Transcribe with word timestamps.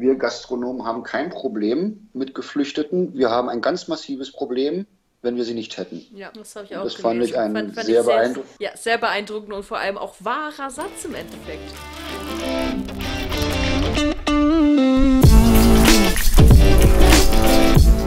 wir 0.00 0.14
Gastronomen 0.16 0.84
haben 0.86 1.02
kein 1.02 1.28
Problem 1.30 2.08
mit 2.14 2.34
Geflüchteten. 2.34 3.14
Wir 3.14 3.30
haben 3.30 3.48
ein 3.50 3.60
ganz 3.60 3.86
massives 3.86 4.32
Problem, 4.32 4.86
wenn 5.22 5.36
wir 5.36 5.44
sie 5.44 5.52
nicht 5.54 5.76
hätten. 5.76 6.06
Ja, 6.14 6.30
das 6.34 6.56
habe 6.56 6.66
ich 6.66 6.76
auch 6.76 6.84
Das 6.84 6.94
gelesen. 6.94 7.02
fand 7.02 7.24
ich 7.24 7.38
einen 7.38 7.54
Fand- 7.54 7.74
fand 7.74 7.86
sehr 7.86 8.00
ich 8.00 8.06
beeindruckend- 8.06 8.46
Ja, 8.60 8.70
sehr 8.76 8.98
beeindruckend 8.98 9.52
und 9.52 9.62
vor 9.62 9.78
allem 9.78 9.98
auch 9.98 10.14
wahrer 10.20 10.70
Satz 10.70 11.04
im 11.04 11.14
Endeffekt. 11.14 11.70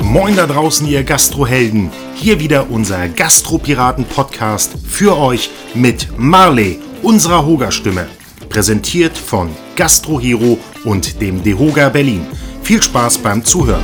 Moin 0.02 0.36
da 0.36 0.46
draußen, 0.48 0.88
ihr 0.88 1.04
Gastrohelden. 1.04 1.89
Hier 2.16 2.39
wieder 2.39 2.70
unser 2.70 3.10
Gastropiraten-Podcast 3.10 4.73
für 4.86 5.18
euch 5.18 5.50
mit 5.73 6.07
Marley, 6.18 6.80
unserer 7.02 7.46
Hoga-Stimme. 7.46 8.07
Präsentiert 8.54 9.18
von 9.18 9.50
Gastrohero 9.76 10.60
und 10.86 11.20
dem 11.20 11.42
Dehoga 11.42 11.90
Berlin. 11.90 12.28
Viel 12.62 12.84
Spaß 12.84 13.18
beim 13.18 13.44
Zuhören. 13.44 13.84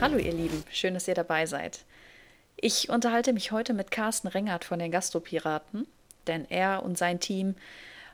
Hallo 0.00 0.16
ihr 0.16 0.32
Lieben, 0.32 0.64
schön, 0.72 0.94
dass 0.94 1.06
ihr 1.08 1.14
dabei 1.14 1.44
seid. 1.44 1.80
Ich 2.56 2.88
unterhalte 2.88 3.34
mich 3.34 3.52
heute 3.52 3.74
mit 3.74 3.90
Carsten 3.90 4.28
Rengert 4.28 4.64
von 4.64 4.78
den 4.78 4.90
Gastropiraten, 4.90 5.86
denn 6.26 6.46
er 6.48 6.82
und 6.82 6.96
sein 6.96 7.20
Team 7.20 7.54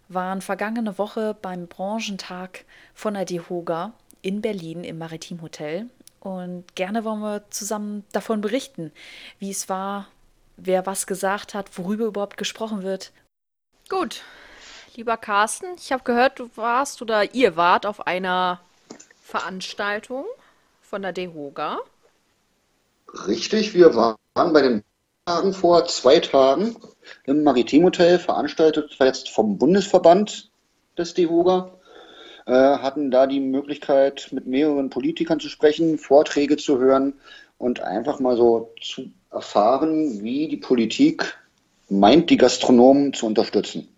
waren 0.09 0.41
vergangene 0.41 0.99
Woche 0.99 1.37
beim 1.41 1.69
Branchentag 1.69 2.65
von 2.93 3.15
der 3.15 3.25
DEHOGA 3.25 3.93
in 4.21 4.41
Berlin 4.41 4.83
im 4.83 4.99
Maritimhotel 4.99 5.89
und 6.19 6.75
gerne 6.75 7.05
wollen 7.05 7.21
wir 7.21 7.45
zusammen 7.51 8.03
davon 8.11 8.41
berichten, 8.41 8.91
wie 9.39 9.51
es 9.51 9.69
war, 9.69 10.09
wer 10.57 10.87
was 10.87 11.07
gesagt 11.07 11.55
hat, 11.55 11.77
worüber 11.79 12.07
überhaupt 12.07 12.37
gesprochen 12.37 12.83
wird. 12.83 13.13
Gut, 13.89 14.23
lieber 14.95 15.17
Carsten, 15.17 15.67
ich 15.77 15.93
habe 15.93 16.05
gehört, 16.05 16.39
du 16.39 16.49
warst 16.55 17.03
oder 17.03 17.35
ihr 17.35 17.57
wart 17.57 17.87
auf 17.87 18.07
einer 18.07 18.61
Veranstaltung 19.23 20.25
von 20.81 21.03
der 21.03 21.13
DEHOGA. 21.13 21.79
Richtig, 23.27 23.75
wir 23.75 23.95
waren 23.95 24.17
bei 24.35 24.63
den 24.63 24.85
Tagen 25.27 25.53
vor 25.53 25.87
zwei 25.87 26.19
Tagen 26.19 26.77
im 27.25 27.43
Maritimhotel, 27.45 28.19
veranstaltet 28.19 28.97
jetzt 28.99 29.31
vom 29.31 29.59
Bundesverband 29.59 30.51
des 30.99 31.15
DEHOGA, 31.15 31.79
äh, 32.47 32.53
hatten 32.53 33.11
da 33.11 33.27
die 33.27 33.41
Möglichkeit, 33.41 34.29
mit 34.33 34.47
mehreren 34.47 34.91
Politikern 34.91 35.41
zu 35.41 35.49
sprechen, 35.49 35.99
Vorträge 35.99 36.57
zu 36.57 36.79
hören 36.79 37.15
und 37.59 37.81
einfach 37.81 38.19
mal 38.19 38.37
so 38.37 38.73
zu 38.81 39.11
erfahren, 39.33 40.23
wie 40.23 40.49
die 40.49 40.57
Politik 40.57 41.39
meint, 41.89 42.31
die 42.31 42.37
Gastronomen 42.37 43.13
zu 43.13 43.27
unterstützen. 43.27 43.89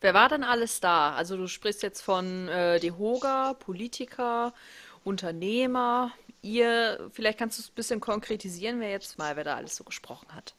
Wer 0.00 0.14
war 0.14 0.28
denn 0.28 0.44
alles 0.44 0.80
da? 0.80 1.14
Also 1.14 1.36
du 1.36 1.46
sprichst 1.46 1.82
jetzt 1.82 2.02
von 2.02 2.48
äh, 2.48 2.78
DEHOGA, 2.80 3.54
Politiker, 3.54 4.52
Unternehmer. 5.04 6.12
Ihr, 6.42 7.08
vielleicht 7.12 7.38
kannst 7.38 7.58
du 7.58 7.62
es 7.62 7.68
ein 7.68 7.74
bisschen 7.74 8.00
konkretisieren, 8.00 8.80
wer 8.80 8.90
jetzt 8.90 9.18
mal, 9.18 9.36
wer 9.36 9.44
da 9.44 9.56
alles 9.56 9.76
so 9.76 9.84
gesprochen 9.84 10.28
hat. 10.34 10.54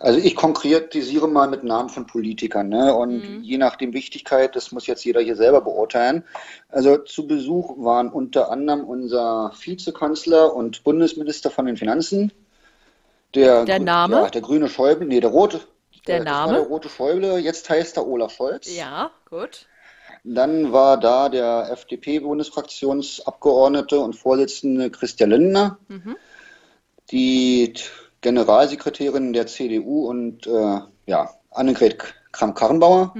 Also 0.00 0.18
ich 0.18 0.34
konkretisiere 0.36 1.28
mal 1.28 1.46
mit 1.46 1.64
Namen 1.64 1.90
von 1.90 2.06
Politikern, 2.06 2.70
ne? 2.70 2.94
Und 2.94 3.42
je 3.42 3.58
nach 3.58 3.76
dem 3.76 3.92
Wichtigkeit, 3.92 4.56
das 4.56 4.72
muss 4.72 4.86
jetzt 4.86 5.04
jeder 5.04 5.20
hier 5.20 5.36
selber 5.36 5.60
beurteilen. 5.60 6.24
Also 6.70 6.96
zu 6.96 7.26
Besuch 7.26 7.76
waren 7.76 8.08
unter 8.08 8.50
anderem 8.50 8.84
unser 8.84 9.52
Vizekanzler 9.60 10.54
und 10.54 10.82
Bundesminister 10.82 11.50
von 11.50 11.66
den 11.66 11.76
Finanzen, 11.76 12.32
der, 13.34 13.64
Der 13.64 13.78
Name? 13.80 14.16
Ja, 14.16 14.28
der 14.28 14.42
grüne 14.42 14.68
Schäuble, 14.68 15.06
nee, 15.06 15.20
der 15.20 15.30
rote. 15.30 15.60
Der 16.06 16.18
war 16.18 16.24
Name? 16.24 16.52
Der 16.54 16.62
rote 16.62 16.88
Schäuble, 16.88 17.38
jetzt 17.38 17.68
heißt 17.68 17.96
er 17.96 18.06
Olaf 18.06 18.32
Scholz. 18.32 18.72
Ja, 18.74 19.10
gut. 19.28 19.66
Dann 20.24 20.72
war 20.72 20.98
da 21.00 21.28
der 21.28 21.68
FDP-Bundesfraktionsabgeordnete 21.72 23.98
und 24.00 24.14
Vorsitzende 24.14 24.90
Christian 24.90 25.30
Lindner, 25.30 25.78
die 27.10 27.72
T- 27.72 27.82
Generalsekretärin 28.20 29.32
der 29.32 29.46
CDU 29.46 30.06
und 30.08 30.46
äh, 30.46 30.80
ja, 31.06 31.30
Annegret 31.50 31.96
Kramp-Karrenbauer. 32.32 33.14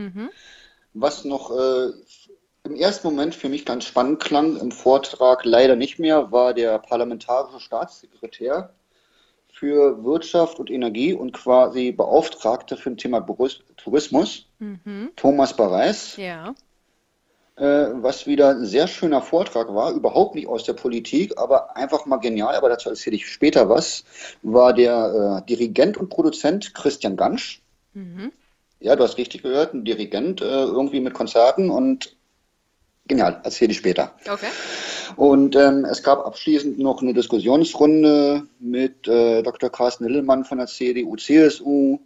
Was 0.93 1.25
noch 1.25 1.51
äh, 1.57 1.91
im 2.65 2.75
ersten 2.77 3.07
Moment 3.09 3.35
für 3.35 3.49
mich 3.49 3.65
ganz 3.65 3.85
spannend 3.85 4.21
klang, 4.21 4.59
im 4.59 4.71
Vortrag 4.71 5.45
leider 5.47 5.75
nicht 5.77 5.99
mehr, 5.99 6.31
war 6.33 6.53
der 6.53 6.79
parlamentarische 6.81 7.61
Staatssekretär 7.61 8.75
für 9.61 10.03
Wirtschaft 10.03 10.59
und 10.59 10.71
Energie 10.71 11.13
und 11.13 11.33
quasi 11.33 11.93
Beauftragte 11.93 12.79
für 12.79 12.89
ein 12.89 12.97
Thema 12.97 13.21
Tourismus, 13.77 14.47
Thomas 15.17 15.55
Bareis 15.55 16.17
Ja. 16.17 16.55
äh, 17.57 17.89
was 18.03 18.27
wieder 18.27 18.49
ein 18.49 18.65
sehr 18.65 18.89
schöner 18.89 19.21
Vortrag 19.21 19.75
war, 19.75 19.93
überhaupt 19.93 20.35
nicht 20.35 20.49
aus 20.49 20.65
der 20.65 20.73
Politik, 20.73 21.37
aber 21.37 21.77
einfach 21.77 22.07
mal 22.07 22.17
genial, 22.17 22.55
aber 22.55 22.71
dazu 22.71 22.89
erzähle 22.89 23.17
ich 23.17 23.29
später 23.29 23.69
was, 23.69 24.05
war 24.43 24.73
der 24.73 25.43
äh, 25.43 25.47
Dirigent 25.47 25.99
und 25.99 26.09
Produzent 26.09 26.73
Christian 26.73 27.19
Gansch. 27.19 27.61
Ja, 28.81 28.97
du 28.97 29.05
hast 29.05 29.19
richtig 29.19 29.43
gehört, 29.43 29.75
ein 29.75 29.85
Dirigent 29.85 30.41
äh, 30.41 30.45
irgendwie 30.45 31.01
mit 31.01 31.13
Konzerten 31.13 31.69
und 31.69 32.17
genial, 33.11 33.41
erzähle 33.43 33.73
ich 33.73 33.79
später. 33.79 34.15
Okay. 34.31 34.47
Und 35.17 35.57
ähm, 35.57 35.85
es 35.85 36.03
gab 36.03 36.25
abschließend 36.25 36.79
noch 36.79 37.03
eine 37.03 37.13
Diskussionsrunde 37.13 38.45
mit 38.59 39.07
äh, 39.07 39.43
Dr. 39.43 39.69
Carsten 39.69 40.07
Hillmann 40.07 40.45
von 40.45 40.59
der 40.59 40.69
CDU, 40.69 41.17
CSU, 41.17 41.99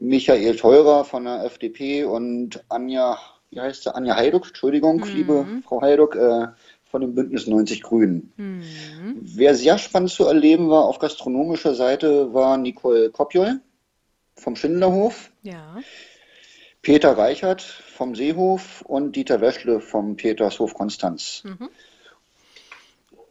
Michael 0.00 0.56
Theurer 0.56 1.04
von 1.04 1.24
der 1.24 1.44
FDP 1.44 2.04
und 2.04 2.64
Anja, 2.68 3.18
wie 3.50 3.60
heißt 3.60 3.84
sie? 3.84 3.94
Anja 3.94 4.16
Heiduck, 4.16 4.48
Entschuldigung, 4.48 5.04
liebe 5.14 5.46
Frau 5.64 5.80
Heiduck, 5.80 6.16
äh, 6.16 6.48
von 6.90 7.00
dem 7.00 7.14
Bündnis 7.14 7.46
90 7.46 7.82
Grünen. 7.82 8.32
Wer 9.20 9.54
sehr 9.54 9.78
spannend 9.78 10.10
zu 10.10 10.26
erleben 10.26 10.68
war 10.68 10.84
auf 10.84 10.98
gastronomischer 10.98 11.74
Seite, 11.74 12.34
war 12.34 12.58
Nicole 12.58 13.10
Kopjol 13.10 13.60
vom 14.36 14.56
Schindlerhof. 14.56 15.30
Ja. 15.42 15.78
Peter 16.82 17.16
Reichert 17.16 17.62
vom 17.62 18.16
Seehof 18.16 18.82
und 18.82 19.14
Dieter 19.14 19.40
Weschle 19.40 19.80
vom 19.80 20.16
Petershof 20.16 20.74
Konstanz. 20.74 21.44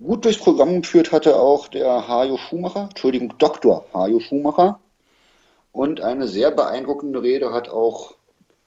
Gut 0.02 0.26
durchs 0.26 0.40
Programm 0.40 0.82
geführt 0.82 1.12
hatte 1.12 1.36
auch 1.36 1.68
der 1.68 2.08
Hajo 2.08 2.38
Schumacher, 2.38 2.88
Entschuldigung, 2.90 3.34
Dr. 3.38 3.86
Hajo 3.94 4.20
Schumacher. 4.20 4.80
Und 5.74 6.02
eine 6.02 6.28
sehr 6.28 6.52
beeindruckende 6.52 7.22
Rede 7.22 7.54
hat 7.54 7.70
auch 7.70 8.16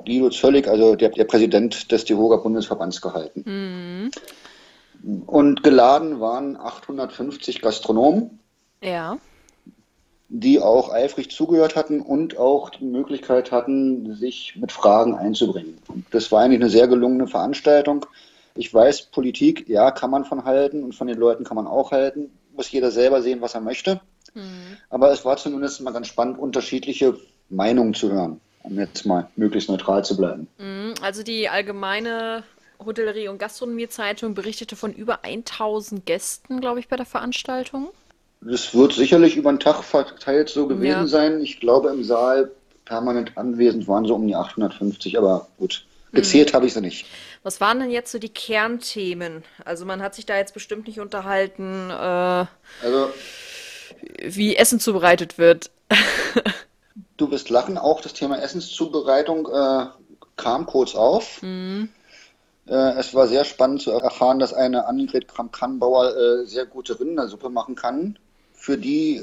Guido 0.05 0.31
Zöllig, 0.31 0.69
also 0.69 0.97
der, 0.97 1.09
der 1.09 1.25
Präsident 1.25 1.91
des 1.91 2.05
DEHOGA 2.05 2.37
Bundesverbands, 2.37 3.00
gehalten. 3.00 4.11
Und 5.27 5.62
geladen 5.62 6.21
waren 6.21 6.56
850 6.56 7.62
Gastronomen 7.62 8.39
Ja. 8.83 9.19
Die 10.29 10.61
auch 10.61 10.93
eifrig 10.93 11.31
zugehört 11.31 11.77
hatten 11.77 12.01
und 12.01 12.39
auch 12.39 12.71
die 12.71 12.85
Möglichkeit 12.85 13.53
hatten, 13.53 14.15
sich 14.15 14.57
mit 14.57 14.73
Fragen 14.73 15.15
einzubringen. 15.15 15.79
Und 15.89 16.07
das 16.12 16.33
war 16.33 16.43
eigentlich 16.43 16.61
eine 16.61 16.71
sehr 16.71 16.89
gelungene 16.89 17.27
Veranstaltung. 17.27 18.07
Ich 18.55 18.73
weiß, 18.73 19.07
Politik, 19.07 19.69
ja, 19.69 19.91
kann 19.91 20.11
man 20.11 20.25
von 20.25 20.45
halten 20.45 20.83
und 20.83 20.95
von 20.95 21.07
den 21.07 21.19
Leuten 21.19 21.45
kann 21.45 21.57
man 21.57 21.67
auch 21.67 21.91
halten. 21.91 22.31
Muss 22.57 22.71
jeder 22.71 22.91
selber 22.91 23.21
sehen, 23.21 23.41
was 23.41 23.55
er 23.55 23.61
möchte. 23.61 24.01
Aber 24.91 25.12
es 25.12 25.25
war 25.25 25.37
zumindest 25.37 25.81
mal 25.81 25.93
ganz 25.93 26.09
spannend, 26.09 26.39
unterschiedliche 26.39 27.17
Meinungen 27.51 27.95
zu 27.95 28.11
hören, 28.11 28.41
um 28.62 28.79
jetzt 28.79 29.06
mal 29.06 29.29
möglichst 29.37 29.69
neutral 29.69 30.05
zu 30.05 30.17
bleiben. 30.17 30.49
Mhm, 30.59 30.95
Also 31.03 31.23
die 31.23 31.49
allgemeine 31.49 32.43
Hotellerie- 32.85 33.29
und 33.29 33.39
Gastronomie-Zeitung 33.39 34.35
berichtete 34.35 34.75
von 34.77 34.93
über 34.93 35.25
1000 35.25 36.05
Gästen, 36.05 36.61
glaube 36.61 36.81
ich, 36.81 36.89
bei 36.89 36.97
der 36.97 37.06
Veranstaltung. 37.06 37.91
Das 38.47 38.75
wird 38.75 38.93
sicherlich 38.93 39.37
über 39.37 39.53
den 39.53 39.60
Tag 39.60 39.82
verteilt 39.82 40.50
so 40.50 40.66
gewesen 40.66 40.87
Ja. 41.03 41.06
sein. 41.06 41.41
Ich 41.41 41.60
glaube, 41.60 41.88
im 41.91 42.05
Saal 42.05 42.50
permanent 42.84 43.37
anwesend 43.37 43.88
waren 43.88 44.05
so 44.05 44.15
um 44.15 44.27
die 44.27 44.37
850, 44.37 45.16
aber 45.19 45.49
gut. 45.59 45.87
Gezählt 46.12 46.55
habe 46.55 46.67
ich 46.67 46.75
sie 46.75 46.81
nicht. 46.81 47.06
Was 47.43 47.61
waren 47.61 47.81
denn 47.81 47.91
jetzt 47.91 48.12
so 48.12 48.19
die 48.20 48.29
Kernthemen? 48.29 49.43
Also 49.64 49.85
man 49.85 50.00
hat 50.00 50.14
sich 50.14 50.26
da 50.26 50.37
jetzt 50.37 50.55
bestimmt 50.55 50.87
nicht 50.87 51.00
unterhalten, 51.00 51.91
äh, 51.91 51.94
Also 52.85 53.08
wie 54.23 54.55
Essen 54.56 54.79
zubereitet 54.81 55.38
wird. 55.38 55.70
Du 57.17 57.31
wirst 57.31 57.49
lachen, 57.49 57.79
auch 57.79 58.00
das 58.00 58.12
Thema 58.12 58.41
Essenszubereitung 58.41 59.46
äh, 59.49 59.87
kam 60.37 60.67
kurz 60.67 60.94
auf. 60.96 61.41
Äh, 61.43 61.87
es 62.67 63.14
war 63.14 63.29
sehr 63.29 63.44
spannend 63.44 63.82
zu 63.82 63.93
erfahren, 63.93 64.38
dass 64.41 64.52
eine 64.52 64.87
Annegret 64.87 65.29
Kramp-Karrenbauer 65.29 66.17
äh, 66.17 66.44
sehr 66.46 66.67
gute 66.67 66.99
Rindersuppe 66.99 67.50
machen 67.50 67.75
kann, 67.76 68.19
für 68.64 68.78
die 68.78 69.22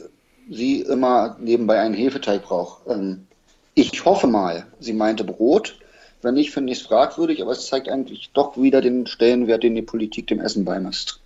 sie 0.51 0.81
immer 0.81 1.35
nebenbei 1.39 1.79
einen 1.79 1.95
Hefeteig 1.95 2.43
braucht. 2.43 2.83
Ähm, 2.87 3.25
ich 3.73 4.05
hoffe 4.05 4.27
mal, 4.27 4.67
sie 4.79 4.93
meinte 4.93 5.23
Brot. 5.23 5.79
Wenn 6.21 6.35
nicht, 6.35 6.51
finde 6.51 6.71
ich 6.71 6.79
es 6.79 6.85
fragwürdig, 6.85 7.41
aber 7.41 7.51
es 7.51 7.65
zeigt 7.65 7.89
eigentlich 7.89 8.29
doch 8.33 8.55
wieder 8.55 8.81
den 8.81 9.07
Stellenwert, 9.07 9.63
den 9.63 9.73
die 9.73 9.81
Politik 9.81 10.27
dem 10.27 10.39
Essen 10.39 10.63
beimisst. 10.63 11.21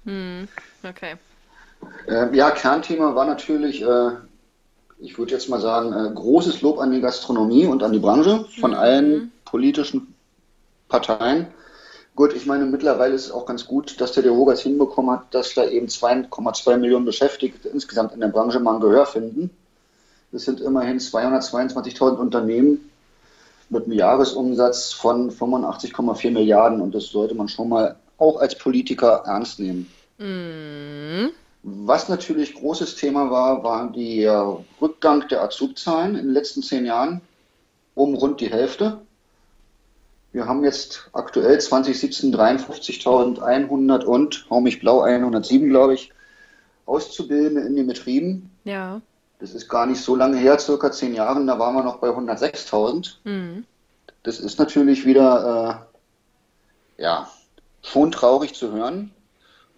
Okay. 0.81 1.15
Äh, 2.07 2.33
ja, 2.33 2.51
Kernthema 2.51 3.15
war 3.15 3.25
natürlich, 3.25 3.81
äh, 3.81 4.11
ich 4.99 5.17
würde 5.17 5.33
jetzt 5.33 5.49
mal 5.49 5.59
sagen, 5.59 5.91
äh, 5.91 6.13
großes 6.15 6.61
Lob 6.61 6.79
an 6.79 6.93
die 6.93 7.01
Gastronomie 7.01 7.65
und 7.65 7.83
an 7.83 7.91
die 7.91 7.99
Branche 7.99 8.45
von 8.61 8.73
allen 8.73 9.33
politischen 9.43 10.13
Parteien. 10.87 11.47
Gut, 12.15 12.33
ich 12.33 12.45
meine, 12.45 12.65
mittlerweile 12.65 13.13
ist 13.13 13.25
es 13.25 13.31
auch 13.31 13.45
ganz 13.45 13.67
gut, 13.67 13.99
dass 13.99 14.13
der 14.13 14.23
DeHoga 14.23 14.53
es 14.53 14.61
hinbekommen 14.61 15.11
hat, 15.11 15.33
dass 15.33 15.53
da 15.53 15.65
eben 15.65 15.87
2,2 15.87 16.77
Millionen 16.77 17.05
Beschäftigte 17.05 17.67
insgesamt 17.67 18.13
in 18.13 18.21
der 18.21 18.29
Branche 18.29 18.59
mal 18.59 18.75
ein 18.75 18.81
Gehör 18.81 19.05
finden. 19.05 19.49
Das 20.31 20.43
sind 20.43 20.61
immerhin 20.61 20.99
222.000 20.99 22.15
Unternehmen 22.15 22.89
mit 23.69 23.85
einem 23.85 23.93
Jahresumsatz 23.93 24.93
von 24.93 25.29
85,4 25.29 26.31
Milliarden 26.31 26.81
und 26.81 26.95
das 26.95 27.07
sollte 27.07 27.35
man 27.35 27.49
schon 27.49 27.69
mal 27.69 27.97
auch 28.17 28.39
als 28.39 28.57
Politiker 28.57 29.23
ernst 29.25 29.59
nehmen. 29.59 29.91
Mm. 30.17 31.31
Was 31.63 32.09
natürlich 32.09 32.53
großes 32.53 32.95
Thema 32.95 33.31
war, 33.31 33.63
war 33.63 33.91
der 33.91 34.63
Rückgang 34.79 35.27
der 35.29 35.41
Azub-Zahlen 35.41 36.15
in 36.15 36.27
den 36.27 36.33
letzten 36.33 36.61
zehn 36.61 36.85
Jahren 36.85 37.21
um 37.95 38.13
rund 38.13 38.39
die 38.39 38.51
Hälfte. 38.51 38.99
Wir 40.35 40.47
haben 40.47 40.65
jetzt 40.65 41.09
aktuell 41.13 41.61
2017 41.61 42.35
53.100 42.35 44.03
und, 44.03 44.45
hau 44.49 44.59
mich 44.59 44.81
blau, 44.81 44.99
107, 44.99 45.69
glaube 45.69 45.93
ich, 45.93 46.11
Auszubildende 46.85 47.61
in 47.61 47.77
den 47.77 47.87
Betrieben. 47.87 48.51
Ja. 48.65 48.99
Das 49.39 49.53
ist 49.53 49.69
gar 49.69 49.85
nicht 49.85 50.01
so 50.01 50.13
lange 50.13 50.35
her, 50.35 50.59
circa 50.59 50.91
zehn 50.91 51.15
Jahren, 51.15 51.47
da 51.47 51.57
waren 51.57 51.73
wir 51.73 51.83
noch 51.83 51.99
bei 51.99 52.09
106.000. 52.09 53.15
Mhm. 53.23 53.63
Das 54.23 54.41
ist 54.41 54.59
natürlich 54.59 55.05
wieder, 55.05 55.87
äh, 56.97 57.01
ja, 57.01 57.29
schon 57.81 58.11
traurig 58.11 58.55
zu 58.55 58.73
hören 58.73 59.11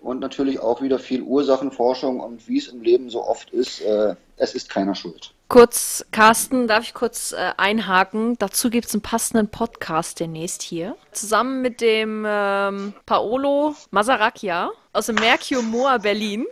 und 0.02 0.22
natürlich 0.22 0.60
auch 0.60 0.82
wieder 0.82 0.98
viel 0.98 1.22
Ursachenforschung 1.22 2.20
und 2.20 2.48
wie 2.48 2.58
es 2.58 2.70
im 2.70 2.82
Leben 2.82 3.12
so 3.12 3.24
oft 3.24 3.52
ist, 3.52 3.82
äh, 3.82 4.16
es 4.38 4.56
ist 4.56 4.70
keiner 4.70 4.96
schuld. 4.96 5.36
Kurz, 5.50 6.06
Carsten, 6.12 6.68
darf 6.68 6.84
ich 6.84 6.94
kurz 6.94 7.32
äh, 7.32 7.54
einhaken? 7.56 8.38
Dazu 8.38 8.70
gibt 8.70 8.88
es 8.88 8.94
einen 8.94 9.02
passenden 9.02 9.48
Podcast 9.48 10.20
demnächst 10.20 10.62
hier. 10.62 10.98
Zusammen 11.14 11.62
mit 11.62 11.80
dem 11.80 12.26
ähm, 12.28 12.94
Paolo 13.06 13.74
Masaracchia 13.92 14.72
aus 14.92 15.06
dem 15.06 15.16
Mercure 15.16 15.64
Moa 15.64 16.00
Berlin. 16.00 16.46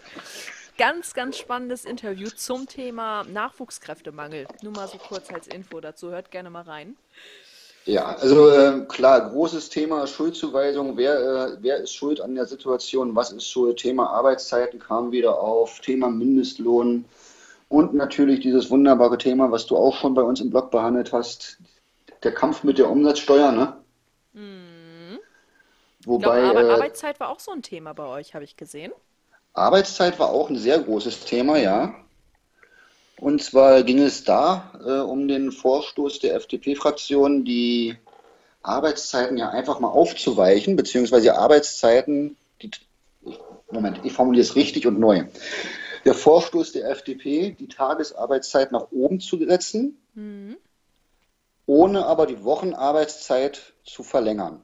Ganz, 0.78 1.14
ganz 1.14 1.38
spannendes 1.38 1.84
Interview 1.84 2.30
zum 2.30 2.68
Thema 2.68 3.26
Nachwuchskräftemangel. 3.26 4.48
Nur 4.62 4.72
mal 4.72 4.88
so 4.88 4.98
kurz 4.98 5.30
als 5.30 5.48
Info 5.48 5.82
dazu. 5.82 6.12
Hört 6.12 6.32
gerne 6.32 6.50
mal 6.50 6.64
rein. 6.64 6.96
Ja, 7.84 8.16
also 8.16 8.50
äh, 8.50 8.86
klar, 8.88 9.30
großes 9.30 9.70
Thema 9.70 10.08
Schuldzuweisung. 10.08 10.96
Wer, 10.96 11.20
äh, 11.20 11.58
wer 11.60 11.78
ist 11.78 11.94
schuld 11.94 12.22
an 12.22 12.34
der 12.34 12.46
Situation? 12.46 13.14
Was 13.14 13.34
ist 13.34 13.50
schuld? 13.50 13.78
Thema 13.78 14.10
Arbeitszeiten 14.12 14.80
kam 14.80 15.12
wieder 15.12 15.38
auf, 15.38 15.82
Thema 15.82 16.10
Mindestlohn 16.10 17.04
und 17.68 17.94
natürlich 17.94 18.42
dieses 18.42 18.70
wunderbare 18.70 19.18
Thema, 19.18 19.52
was 19.52 19.66
du 19.66 19.78
auch 19.78 19.96
schon 19.96 20.14
bei 20.14 20.22
uns 20.22 20.42
im 20.42 20.50
Blog 20.50 20.72
behandelt 20.72 21.14
hast, 21.14 21.58
der 22.24 22.34
Kampf 22.34 22.64
mit 22.64 22.78
der 22.78 22.90
Umsatzsteuer, 22.90 23.52
ne? 23.52 23.78
Mhm. 24.34 25.20
Wobei, 26.06 26.44
ich 26.44 26.52
glaub, 26.52 26.58
Ar 26.58 26.70
äh, 26.70 26.74
Arbeitszeit 26.74 27.20
war 27.20 27.30
auch 27.30 27.40
so 27.40 27.52
ein 27.52 27.62
Thema 27.62 27.94
bei 27.94 28.06
euch, 28.06 28.36
habe 28.36 28.44
ich 28.44 28.58
gesehen. 28.58 28.92
Arbeitszeit 29.54 30.20
war 30.20 30.30
auch 30.30 30.50
ein 30.50 30.58
sehr 30.58 30.80
großes 30.80 31.26
Thema, 31.26 31.58
ja. 31.58 31.96
Und 33.20 33.42
zwar 33.42 33.84
ging 33.84 34.00
es 34.02 34.24
da 34.24 34.72
äh, 34.86 35.00
um 35.00 35.28
den 35.28 35.52
Vorstoß 35.52 36.20
der 36.20 36.36
FDP-Fraktion, 36.36 37.46
die 37.46 37.96
Arbeitszeiten 38.62 39.38
ja 39.38 39.50
einfach 39.50 39.80
mal 39.80 39.88
aufzuweichen, 39.88 40.76
beziehungsweise 40.76 41.38
Arbeitszeiten, 41.38 42.36
die, 42.62 42.72
Moment, 43.72 44.02
ich 44.04 44.14
formuliere 44.14 44.44
es 44.44 44.56
richtig 44.56 44.86
und 44.86 45.00
neu 45.00 45.26
der 46.06 46.14
Vorstoß 46.14 46.72
der 46.72 46.90
FDP, 46.90 47.52
die 47.52 47.68
Tagesarbeitszeit 47.68 48.72
nach 48.72 48.92
oben 48.92 49.20
zu 49.20 49.38
setzen, 49.38 50.00
mhm. 50.14 50.58
ohne 51.66 52.06
aber 52.06 52.28
die 52.28 52.44
Wochenarbeitszeit 52.44 53.74
zu 53.84 54.04
verlängern. 54.04 54.64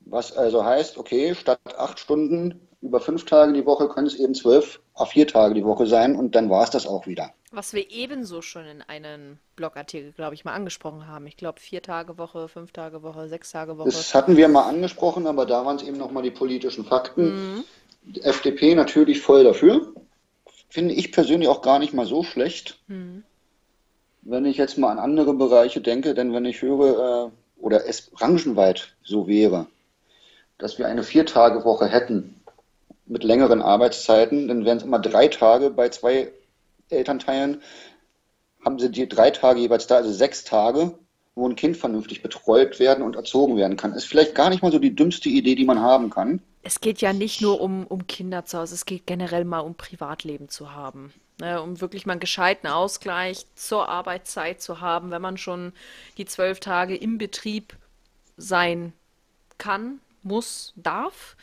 Was 0.00 0.34
also 0.34 0.64
heißt, 0.64 0.96
okay, 0.96 1.34
statt 1.34 1.60
acht 1.76 2.00
Stunden 2.00 2.66
über 2.80 3.00
fünf 3.00 3.26
Tage 3.26 3.52
die 3.52 3.66
Woche 3.66 3.88
können 3.88 4.06
es 4.06 4.14
eben 4.14 4.34
zwölf 4.34 4.80
auf 4.94 5.10
vier 5.10 5.26
Tage 5.26 5.54
die 5.54 5.64
Woche 5.64 5.86
sein 5.86 6.16
und 6.16 6.34
dann 6.34 6.48
war 6.48 6.64
es 6.64 6.70
das 6.70 6.86
auch 6.86 7.06
wieder. 7.06 7.34
Was 7.50 7.74
wir 7.74 7.90
ebenso 7.90 8.40
schon 8.40 8.64
in 8.64 8.82
einem 8.82 9.38
Blogartikel, 9.56 10.12
glaube 10.12 10.34
ich, 10.34 10.44
mal 10.44 10.54
angesprochen 10.54 11.06
haben. 11.06 11.26
Ich 11.26 11.36
glaube, 11.36 11.60
vier 11.60 11.82
Tage 11.82 12.16
Woche, 12.16 12.48
fünf 12.48 12.72
Tage 12.72 13.02
Woche, 13.02 13.28
sechs 13.28 13.50
Tage 13.50 13.76
Woche. 13.76 13.88
Das 13.88 14.14
hatten 14.14 14.36
wir 14.36 14.48
mal 14.48 14.68
angesprochen, 14.68 15.26
aber 15.26 15.44
da 15.44 15.66
waren 15.66 15.76
es 15.76 15.82
eben 15.82 15.98
nochmal 15.98 16.22
die 16.22 16.30
politischen 16.30 16.84
Fakten. 16.84 17.56
Mhm. 17.56 17.64
Die 18.04 18.22
FDP 18.22 18.74
natürlich 18.74 19.20
voll 19.20 19.44
dafür 19.44 19.92
finde 20.68 20.94
ich 20.94 21.12
persönlich 21.12 21.48
auch 21.48 21.62
gar 21.62 21.78
nicht 21.78 21.94
mal 21.94 22.06
so 22.06 22.22
schlecht. 22.22 22.78
Mhm. 22.88 23.24
Wenn 24.22 24.44
ich 24.44 24.56
jetzt 24.56 24.78
mal 24.78 24.90
an 24.90 24.98
andere 24.98 25.34
Bereiche 25.34 25.80
denke, 25.80 26.14
denn 26.14 26.32
wenn 26.32 26.44
ich 26.44 26.62
höre, 26.62 27.28
äh, 27.28 27.62
oder 27.62 27.86
es 27.86 28.02
branchenweit 28.02 28.94
so 29.02 29.26
wäre, 29.26 29.66
dass 30.58 30.78
wir 30.78 30.86
eine 30.86 31.02
Viertagewoche 31.02 31.86
hätten 31.86 32.40
mit 33.06 33.24
längeren 33.24 33.62
Arbeitszeiten, 33.62 34.48
dann 34.48 34.64
wären 34.64 34.78
es 34.78 34.82
immer 34.82 34.98
drei 34.98 35.28
Tage 35.28 35.70
bei 35.70 35.88
zwei 35.88 36.30
Elternteilen, 36.90 37.62
haben 38.64 38.78
sie 38.78 38.90
die 38.90 39.08
drei 39.08 39.30
Tage 39.30 39.60
jeweils 39.60 39.86
da, 39.86 39.96
also 39.96 40.12
sechs 40.12 40.44
Tage, 40.44 40.98
wo 41.34 41.48
ein 41.48 41.56
Kind 41.56 41.76
vernünftig 41.76 42.22
betreut 42.22 42.80
werden 42.80 43.04
und 43.04 43.16
erzogen 43.16 43.56
werden 43.56 43.76
kann. 43.76 43.94
Ist 43.94 44.06
vielleicht 44.06 44.34
gar 44.34 44.50
nicht 44.50 44.62
mal 44.62 44.72
so 44.72 44.78
die 44.78 44.94
dümmste 44.94 45.28
Idee, 45.28 45.54
die 45.54 45.64
man 45.64 45.80
haben 45.80 46.10
kann 46.10 46.42
es 46.68 46.82
geht 46.82 47.00
ja 47.00 47.14
nicht 47.14 47.40
nur 47.40 47.62
um, 47.62 47.86
um 47.86 48.06
Kinder 48.06 48.44
zu 48.44 48.58
Hause, 48.58 48.74
es 48.74 48.84
geht 48.84 49.06
generell 49.06 49.46
mal 49.46 49.60
um 49.60 49.74
Privatleben 49.74 50.50
zu 50.50 50.74
haben. 50.74 51.14
Ne, 51.40 51.62
um 51.62 51.80
wirklich 51.80 52.04
mal 52.04 52.12
einen 52.12 52.20
gescheiten 52.20 52.68
Ausgleich 52.68 53.46
zur 53.54 53.88
Arbeitszeit 53.88 54.60
zu 54.60 54.82
haben, 54.82 55.10
wenn 55.10 55.22
man 55.22 55.38
schon 55.38 55.72
die 56.18 56.26
zwölf 56.26 56.60
Tage 56.60 56.94
im 56.94 57.16
Betrieb 57.16 57.74
sein 58.36 58.92
kann, 59.56 60.00
muss, 60.22 60.74
darf, 60.76 61.36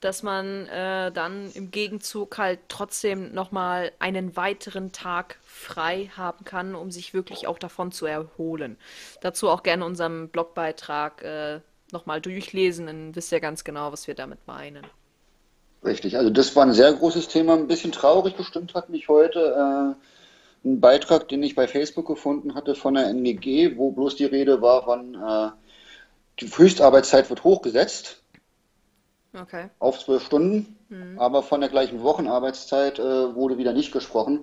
dass 0.00 0.22
man 0.22 0.66
äh, 0.66 1.10
dann 1.10 1.50
im 1.52 1.70
Gegenzug 1.70 2.36
halt 2.36 2.58
trotzdem 2.68 3.32
nochmal 3.32 3.92
einen 3.98 4.36
weiteren 4.36 4.92
Tag 4.92 5.38
frei 5.42 6.10
haben 6.16 6.44
kann, 6.44 6.74
um 6.74 6.90
sich 6.90 7.14
wirklich 7.14 7.46
auch 7.46 7.58
davon 7.58 7.92
zu 7.92 8.04
erholen. 8.04 8.76
Dazu 9.22 9.48
auch 9.48 9.62
gerne 9.62 9.86
unserem 9.86 10.28
Blogbeitrag 10.28 11.22
äh, 11.22 11.60
nochmal 11.92 12.20
durchlesen, 12.20 12.86
dann 12.86 13.14
wisst 13.14 13.32
ihr 13.32 13.40
ganz 13.40 13.64
genau, 13.64 13.92
was 13.92 14.06
wir 14.06 14.14
damit 14.14 14.46
meinen. 14.46 14.86
Richtig, 15.84 16.16
also 16.16 16.30
das 16.30 16.56
war 16.56 16.64
ein 16.64 16.72
sehr 16.72 16.92
großes 16.92 17.28
Thema, 17.28 17.54
ein 17.54 17.68
bisschen 17.68 17.92
traurig 17.92 18.34
bestimmt 18.36 18.74
hat 18.74 18.88
mich 18.88 19.08
heute 19.08 19.94
äh, 20.64 20.68
ein 20.68 20.80
Beitrag, 20.80 21.28
den 21.28 21.42
ich 21.42 21.54
bei 21.54 21.68
Facebook 21.68 22.06
gefunden 22.06 22.54
hatte 22.54 22.74
von 22.74 22.94
der 22.94 23.06
NGG, 23.08 23.76
wo 23.76 23.92
bloß 23.92 24.16
die 24.16 24.24
Rede 24.24 24.60
war, 24.60 24.86
wann 24.86 25.14
äh, 25.14 25.50
die 26.40 26.48
Höchstarbeitszeit 26.48 27.30
wird 27.30 27.44
hochgesetzt. 27.44 28.22
Okay. 29.32 29.68
Auf 29.78 29.98
zwölf 29.98 30.24
Stunden, 30.24 30.76
mhm. 30.88 31.18
aber 31.18 31.42
von 31.42 31.60
der 31.60 31.70
gleichen 31.70 32.02
Wochenarbeitszeit 32.02 32.98
äh, 32.98 33.34
wurde 33.34 33.58
wieder 33.58 33.72
nicht 33.72 33.92
gesprochen. 33.92 34.40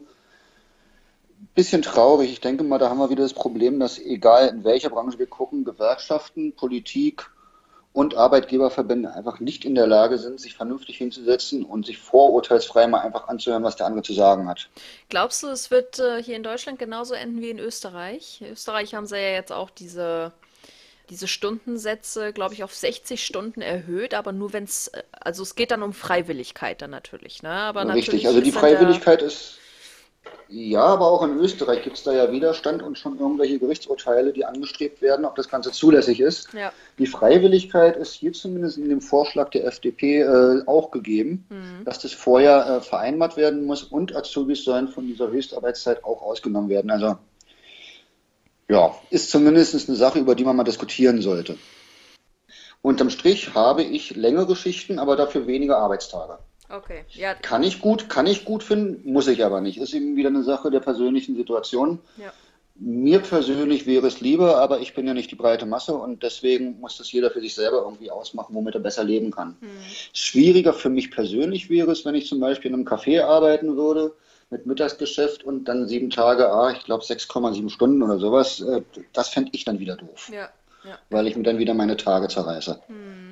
Bisschen 1.55 1.81
traurig. 1.81 2.31
Ich 2.31 2.39
denke 2.39 2.63
mal, 2.63 2.79
da 2.79 2.89
haben 2.89 2.99
wir 2.99 3.09
wieder 3.09 3.23
das 3.23 3.33
Problem, 3.33 3.79
dass 3.79 3.99
egal 3.99 4.47
in 4.47 4.63
welcher 4.63 4.89
Branche 4.89 5.19
wir 5.19 5.27
gucken, 5.27 5.65
Gewerkschaften, 5.65 6.55
Politik, 6.55 7.29
und 7.93 8.15
Arbeitgeberverbände 8.17 9.13
einfach 9.13 9.39
nicht 9.39 9.65
in 9.65 9.75
der 9.75 9.85
Lage 9.85 10.17
sind, 10.17 10.41
sich 10.41 10.55
vernünftig 10.55 10.97
hinzusetzen 10.97 11.63
und 11.63 11.85
sich 11.85 11.99
vorurteilsfrei 11.99 12.87
mal 12.87 13.01
einfach 13.01 13.27
anzuhören, 13.27 13.63
was 13.63 13.75
der 13.75 13.85
andere 13.85 14.01
zu 14.01 14.13
sagen 14.13 14.47
hat. 14.49 14.67
Glaubst 15.09 15.43
du, 15.43 15.47
es 15.47 15.69
wird 15.69 15.99
äh, 15.99 16.21
hier 16.21 16.35
in 16.35 16.43
Deutschland 16.43 16.79
genauso 16.79 17.13
enden 17.13 17.39
wie 17.41 17.51
in 17.51 17.59
Österreich? 17.59 18.41
In 18.41 18.51
Österreich 18.51 18.95
haben 18.95 19.05
sie 19.05 19.17
ja 19.17 19.33
jetzt 19.33 19.51
auch 19.51 19.69
diese, 19.69 20.33
diese 21.11 21.27
Stundensätze, 21.27 22.33
glaube 22.33 22.55
ich, 22.55 22.63
auf 22.63 22.73
60 22.73 23.23
Stunden 23.23 23.61
erhöht, 23.61 24.15
aber 24.15 24.31
nur 24.31 24.53
wenn 24.53 24.63
es, 24.63 24.87
äh, 24.87 25.03
also 25.11 25.43
es 25.43 25.53
geht 25.53 25.69
dann 25.69 25.83
um 25.83 25.93
Freiwilligkeit 25.93 26.81
dann 26.81 26.89
natürlich, 26.89 27.43
ne? 27.43 27.51
Aber 27.51 27.87
Richtig, 27.93 28.25
also 28.25 28.41
die 28.41 28.51
Freiwilligkeit 28.51 29.21
ist 29.21 29.59
ja, 30.49 30.83
aber 30.83 31.11
auch 31.11 31.23
in 31.23 31.37
Österreich 31.39 31.83
gibt 31.83 31.97
es 31.97 32.03
da 32.03 32.13
ja 32.13 32.31
Widerstand 32.31 32.83
und 32.83 32.97
schon 32.97 33.17
irgendwelche 33.17 33.57
Gerichtsurteile, 33.57 34.33
die 34.33 34.45
angestrebt 34.45 35.01
werden, 35.01 35.25
ob 35.25 35.35
das 35.35 35.49
Ganze 35.49 35.71
zulässig 35.71 36.19
ist. 36.19 36.53
Ja. 36.53 36.71
Die 36.99 37.07
Freiwilligkeit 37.07 37.97
ist 37.97 38.13
hier 38.13 38.33
zumindest 38.33 38.77
in 38.77 38.89
dem 38.89 39.01
Vorschlag 39.01 39.49
der 39.49 39.65
FDP 39.65 40.21
äh, 40.21 40.61
auch 40.67 40.91
gegeben, 40.91 41.45
mhm. 41.49 41.85
dass 41.85 41.99
das 41.99 42.13
vorher 42.13 42.67
äh, 42.67 42.81
vereinbart 42.81 43.35
werden 43.35 43.65
muss 43.65 43.83
und 43.83 44.15
Azubis 44.15 44.63
sollen 44.63 44.89
von 44.89 45.07
dieser 45.07 45.29
Höchstarbeitszeit 45.29 46.03
auch 46.03 46.21
ausgenommen 46.21 46.69
werden. 46.69 46.91
Also 46.91 47.17
ja, 48.69 48.95
ist 49.09 49.31
zumindest 49.31 49.89
eine 49.89 49.97
Sache, 49.97 50.19
über 50.19 50.35
die 50.35 50.43
man 50.43 50.55
mal 50.55 50.63
diskutieren 50.63 51.21
sollte. 51.21 51.57
Unterm 52.83 53.09
Strich 53.09 53.55
habe 53.55 53.83
ich 53.83 54.15
längere 54.15 54.55
Schichten, 54.55 54.99
aber 54.99 55.15
dafür 55.15 55.47
weniger 55.47 55.77
Arbeitstage. 55.77 56.37
Okay, 56.73 57.05
ja. 57.09 57.35
Kann 57.35 57.61
ich 57.61 57.81
gut, 57.81 58.09
kann 58.09 58.25
ich 58.25 58.45
gut 58.45 58.63
finden, 58.63 59.11
muss 59.11 59.27
ich 59.27 59.45
aber 59.45 59.61
nicht. 59.61 59.77
Ist 59.77 59.93
eben 59.93 60.15
wieder 60.15 60.29
eine 60.29 60.43
Sache 60.43 60.71
der 60.71 60.79
persönlichen 60.79 61.35
Situation. 61.35 61.99
Ja. 62.17 62.33
Mir 62.75 63.19
persönlich 63.19 63.85
wäre 63.85 64.07
es 64.07 64.21
lieber, 64.21 64.57
aber 64.57 64.79
ich 64.79 64.95
bin 64.95 65.05
ja 65.05 65.13
nicht 65.13 65.29
die 65.29 65.35
breite 65.35 65.67
Masse 65.67 65.93
und 65.93 66.23
deswegen 66.23 66.79
muss 66.79 66.97
das 66.97 67.11
jeder 67.11 67.29
für 67.29 67.41
sich 67.41 67.53
selber 67.53 67.83
irgendwie 67.83 68.09
ausmachen, 68.09 68.55
womit 68.55 68.73
er 68.73 68.81
besser 68.81 69.03
leben 69.03 69.29
kann. 69.29 69.55
Hm. 69.59 69.69
Schwieriger 70.13 70.73
für 70.73 70.89
mich 70.89 71.11
persönlich 71.11 71.69
wäre 71.69 71.91
es, 71.91 72.03
wenn 72.05 72.15
ich 72.15 72.27
zum 72.27 72.39
Beispiel 72.39 72.71
in 72.71 72.75
einem 72.75 72.87
Café 72.87 73.21
arbeiten 73.21 73.77
würde 73.77 74.15
mit 74.49 74.65
Mittagsgeschäft 74.65 75.43
und 75.43 75.65
dann 75.65 75.87
sieben 75.87 76.09
Tage, 76.09 76.51
ah, 76.51 76.71
ich 76.71 76.83
glaube 76.83 77.03
6,7 77.03 77.69
Stunden 77.69 78.01
oder 78.01 78.17
sowas. 78.17 78.61
Äh, 78.61 78.81
das 79.13 79.29
fände 79.29 79.51
ich 79.53 79.63
dann 79.63 79.77
wieder 79.77 79.95
doof. 79.95 80.31
Ja. 80.33 80.49
ja. 80.83 80.97
weil 81.11 81.27
ich 81.27 81.35
mir 81.35 81.43
dann 81.43 81.59
wieder 81.59 81.75
meine 81.75 81.97
Tage 81.97 82.27
zerreiße. 82.27 82.81
Hm, 82.87 83.22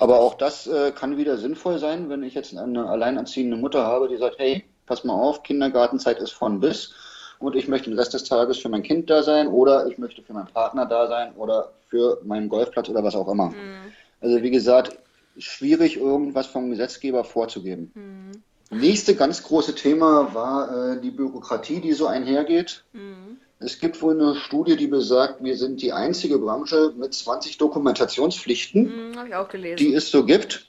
Aber 0.00 0.20
auch 0.20 0.34
das 0.34 0.66
äh, 0.66 0.92
kann 0.92 1.16
wieder 1.16 1.36
sinnvoll 1.36 1.78
sein, 1.78 2.08
wenn 2.08 2.22
ich 2.22 2.34
jetzt 2.34 2.56
eine 2.56 2.88
alleinerziehende 2.88 3.56
Mutter 3.56 3.84
habe, 3.84 4.08
die 4.08 4.16
sagt, 4.16 4.38
hey, 4.38 4.64
pass 4.86 5.04
mal 5.04 5.14
auf, 5.14 5.42
Kindergartenzeit 5.42 6.18
ist 6.18 6.32
von 6.32 6.60
bis 6.60 6.94
und 7.38 7.56
ich 7.56 7.68
möchte 7.68 7.90
den 7.90 7.98
Rest 7.98 8.14
des 8.14 8.24
Tages 8.24 8.58
für 8.58 8.68
mein 8.68 8.82
Kind 8.82 9.10
da 9.10 9.22
sein 9.22 9.48
oder 9.48 9.86
ich 9.86 9.98
möchte 9.98 10.22
für 10.22 10.32
meinen 10.32 10.48
Partner 10.48 10.86
da 10.86 11.08
sein 11.08 11.34
oder 11.36 11.72
für 11.88 12.20
meinen 12.24 12.48
Golfplatz 12.48 12.88
oder 12.88 13.02
was 13.02 13.14
auch 13.14 13.28
immer. 13.28 13.48
Mhm. 13.48 13.92
Also 14.20 14.42
wie 14.42 14.50
gesagt, 14.50 14.96
schwierig 15.36 15.96
irgendwas 15.96 16.46
vom 16.46 16.70
Gesetzgeber 16.70 17.24
vorzugeben. 17.24 17.90
Mhm. 17.94 18.42
Nächste 18.78 19.14
ganz 19.14 19.42
große 19.42 19.74
Thema 19.74 20.32
war 20.34 20.92
äh, 20.92 21.00
die 21.00 21.10
Bürokratie, 21.10 21.80
die 21.80 21.92
so 21.92 22.06
einhergeht. 22.06 22.84
Mhm. 22.92 23.38
Es 23.64 23.78
gibt 23.78 24.00
wohl 24.02 24.20
eine 24.20 24.34
Studie, 24.34 24.76
die 24.76 24.86
besagt, 24.86 25.42
wir 25.42 25.56
sind 25.56 25.82
die 25.82 25.92
einzige 25.92 26.38
Branche 26.38 26.92
mit 26.96 27.14
20 27.14 27.58
Dokumentationspflichten, 27.58 29.12
mhm, 29.12 29.76
die 29.76 29.94
es 29.94 30.10
so 30.10 30.24
gibt. 30.24 30.68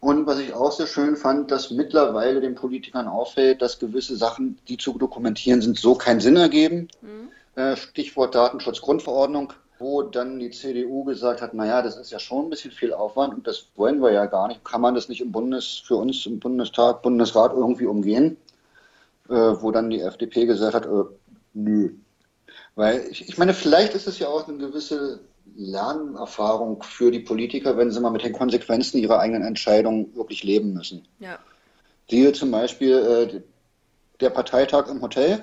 Und 0.00 0.26
was 0.26 0.38
ich 0.38 0.54
auch 0.54 0.72
sehr 0.72 0.86
schön 0.86 1.16
fand, 1.16 1.50
dass 1.50 1.70
mittlerweile 1.70 2.40
den 2.40 2.54
Politikern 2.54 3.06
auffällt, 3.06 3.60
dass 3.60 3.78
gewisse 3.78 4.16
Sachen, 4.16 4.58
die 4.68 4.78
zu 4.78 4.96
dokumentieren 4.96 5.60
sind, 5.60 5.78
so 5.78 5.94
keinen 5.94 6.20
Sinn 6.20 6.36
ergeben. 6.36 6.88
Mhm. 7.02 7.76
Stichwort 7.76 8.34
Datenschutzgrundverordnung, 8.34 9.52
wo 9.78 10.02
dann 10.02 10.38
die 10.38 10.50
CDU 10.50 11.04
gesagt 11.04 11.42
hat, 11.42 11.52
naja, 11.52 11.82
das 11.82 11.98
ist 11.98 12.10
ja 12.10 12.18
schon 12.18 12.46
ein 12.46 12.50
bisschen 12.50 12.70
viel 12.70 12.94
Aufwand 12.94 13.34
und 13.34 13.46
das 13.46 13.66
wollen 13.76 14.00
wir 14.00 14.12
ja 14.12 14.24
gar 14.24 14.48
nicht. 14.48 14.64
Kann 14.64 14.80
man 14.80 14.94
das 14.94 15.10
nicht 15.10 15.20
im 15.20 15.32
Bundes, 15.32 15.82
für 15.84 15.96
uns 15.96 16.24
im 16.24 16.40
Bundestag, 16.40 17.02
Bundesrat 17.02 17.52
irgendwie 17.52 17.86
umgehen? 17.86 18.38
Äh, 19.30 19.62
wo 19.62 19.70
dann 19.70 19.90
die 19.90 20.00
FDP 20.00 20.44
gesagt 20.44 20.74
hat, 20.74 20.86
äh, 20.86 21.04
nö. 21.52 21.94
Weil 22.74 23.06
ich, 23.10 23.28
ich 23.28 23.38
meine, 23.38 23.54
vielleicht 23.54 23.94
ist 23.94 24.06
es 24.06 24.18
ja 24.18 24.28
auch 24.28 24.48
eine 24.48 24.58
gewisse 24.58 25.20
Lernerfahrung 25.56 26.82
für 26.82 27.10
die 27.10 27.20
Politiker, 27.20 27.76
wenn 27.76 27.90
sie 27.90 28.00
mal 28.00 28.10
mit 28.10 28.24
den 28.24 28.32
Konsequenzen 28.32 28.98
ihrer 28.98 29.18
eigenen 29.18 29.42
Entscheidungen 29.42 30.14
wirklich 30.14 30.42
leben 30.42 30.72
müssen. 30.72 31.06
Ja. 31.18 31.38
Siehe 32.08 32.32
zum 32.32 32.50
Beispiel 32.50 32.94
äh, 32.94 33.40
der 34.20 34.30
Parteitag 34.30 34.88
im 34.88 35.02
Hotel. 35.02 35.42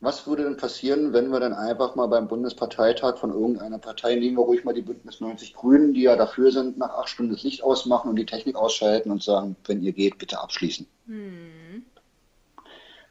Was 0.00 0.28
würde 0.28 0.44
denn 0.44 0.56
passieren, 0.56 1.12
wenn 1.12 1.30
wir 1.30 1.40
dann 1.40 1.52
einfach 1.52 1.96
mal 1.96 2.06
beim 2.06 2.28
Bundesparteitag 2.28 3.18
von 3.18 3.32
irgendeiner 3.32 3.78
Partei, 3.78 4.14
nehmen 4.14 4.36
wir 4.36 4.44
ruhig 4.44 4.62
mal 4.62 4.74
die 4.74 4.82
Bündnis 4.82 5.20
90 5.20 5.54
Grünen, 5.54 5.92
die 5.92 6.02
ja 6.02 6.14
dafür 6.14 6.52
sind, 6.52 6.78
nach 6.78 6.90
acht 6.90 7.08
Stunden 7.08 7.32
das 7.32 7.42
Licht 7.42 7.64
ausmachen 7.64 8.08
und 8.08 8.14
die 8.14 8.26
Technik 8.26 8.54
ausschalten 8.54 9.10
und 9.10 9.24
sagen, 9.24 9.56
wenn 9.66 9.82
ihr 9.82 9.92
geht, 9.92 10.18
bitte 10.18 10.40
abschließen. 10.40 10.86
Hm. 11.06 11.67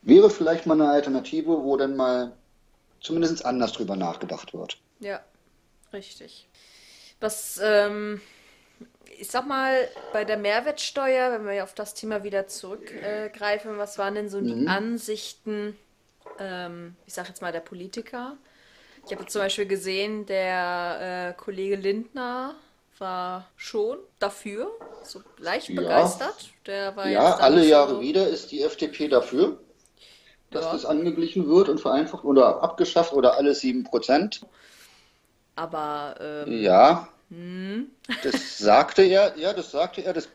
Wäre 0.07 0.29
vielleicht 0.29 0.65
mal 0.65 0.79
eine 0.79 0.89
Alternative, 0.89 1.63
wo 1.63 1.77
dann 1.77 1.95
mal 1.95 2.31
zumindest 3.01 3.45
anders 3.45 3.73
drüber 3.73 3.95
nachgedacht 3.95 4.53
wird. 4.53 4.77
Ja. 4.99 5.21
Richtig. 5.93 6.47
Was, 7.19 7.59
ähm, 7.63 8.21
ich 9.17 9.29
sag 9.29 9.47
mal, 9.47 9.87
bei 10.13 10.25
der 10.25 10.37
Mehrwertsteuer, 10.37 11.31
wenn 11.31 11.45
wir 11.45 11.63
auf 11.63 11.73
das 11.73 11.93
Thema 11.93 12.23
wieder 12.23 12.47
zurückgreifen, 12.47 13.75
äh, 13.75 13.77
was 13.77 13.97
waren 13.97 14.15
denn 14.15 14.29
so 14.29 14.39
mhm. 14.39 14.45
die 14.45 14.67
Ansichten, 14.67 15.77
ähm, 16.39 16.95
ich 17.05 17.13
sag 17.13 17.27
jetzt 17.27 17.41
mal, 17.41 17.51
der 17.51 17.61
Politiker? 17.61 18.37
Ich 19.05 19.13
habe 19.13 19.25
zum 19.25 19.41
Beispiel 19.41 19.65
gesehen, 19.65 20.25
der 20.25 21.33
äh, 21.35 21.41
Kollege 21.41 21.75
Lindner 21.75 22.55
war 22.99 23.47
schon 23.55 23.99
dafür, 24.19 24.71
so 25.03 25.21
leicht 25.37 25.69
ja. 25.69 25.81
begeistert. 25.81 26.49
Der 26.65 26.95
war 26.95 27.07
ja, 27.07 27.35
alle 27.35 27.65
Jahre 27.65 27.95
so 27.95 28.01
wieder 28.01 28.27
ist 28.27 28.51
die 28.51 28.63
FDP 28.63 29.07
dafür, 29.07 29.59
dass 30.51 30.65
ja. 30.65 30.71
das 30.73 30.85
angeglichen 30.85 31.47
wird 31.47 31.69
und 31.69 31.79
vereinfacht 31.79 32.23
oder 32.23 32.63
abgeschafft 32.63 33.13
oder 33.13 33.37
alle 33.37 33.53
7 33.53 33.83
Prozent. 33.83 34.41
Aber. 35.55 36.15
Ähm, 36.19 36.61
ja. 36.61 37.07
Hm. 37.29 37.87
Das 38.23 38.57
sagte 38.57 39.03
er, 39.03 39.37
ja, 39.37 39.53
das 39.53 39.71
sagte 39.71 40.01
er. 40.01 40.13
Das, 40.13 40.29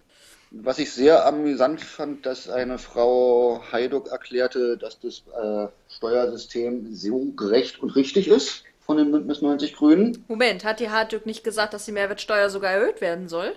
was 0.51 0.79
ich 0.79 0.93
sehr 0.93 1.25
amüsant 1.25 1.81
fand, 1.81 2.27
dass 2.27 2.51
eine 2.51 2.79
Frau 2.79 3.63
Heiduck 3.73 4.09
erklärte, 4.09 4.77
dass 4.77 5.01
das 5.01 5.23
äh, 5.35 5.69
Steuersystem 5.89 6.95
so 6.95 7.33
gerecht 7.37 7.83
und 7.83 7.97
richtig 7.97 8.29
ist 8.29 8.65
von 8.85 8.99
den 8.99 9.11
Bündnis 9.11 9.41
90 9.41 9.75
Grünen. 9.75 10.25
Moment, 10.29 10.65
hat 10.65 10.81
die 10.81 10.91
Hartwig 10.91 11.25
nicht 11.25 11.45
gesagt, 11.45 11.73
dass 11.73 11.87
die 11.87 11.93
Mehrwertsteuer 11.93 12.51
sogar 12.51 12.73
erhöht 12.73 13.01
werden 13.01 13.29
soll? 13.29 13.55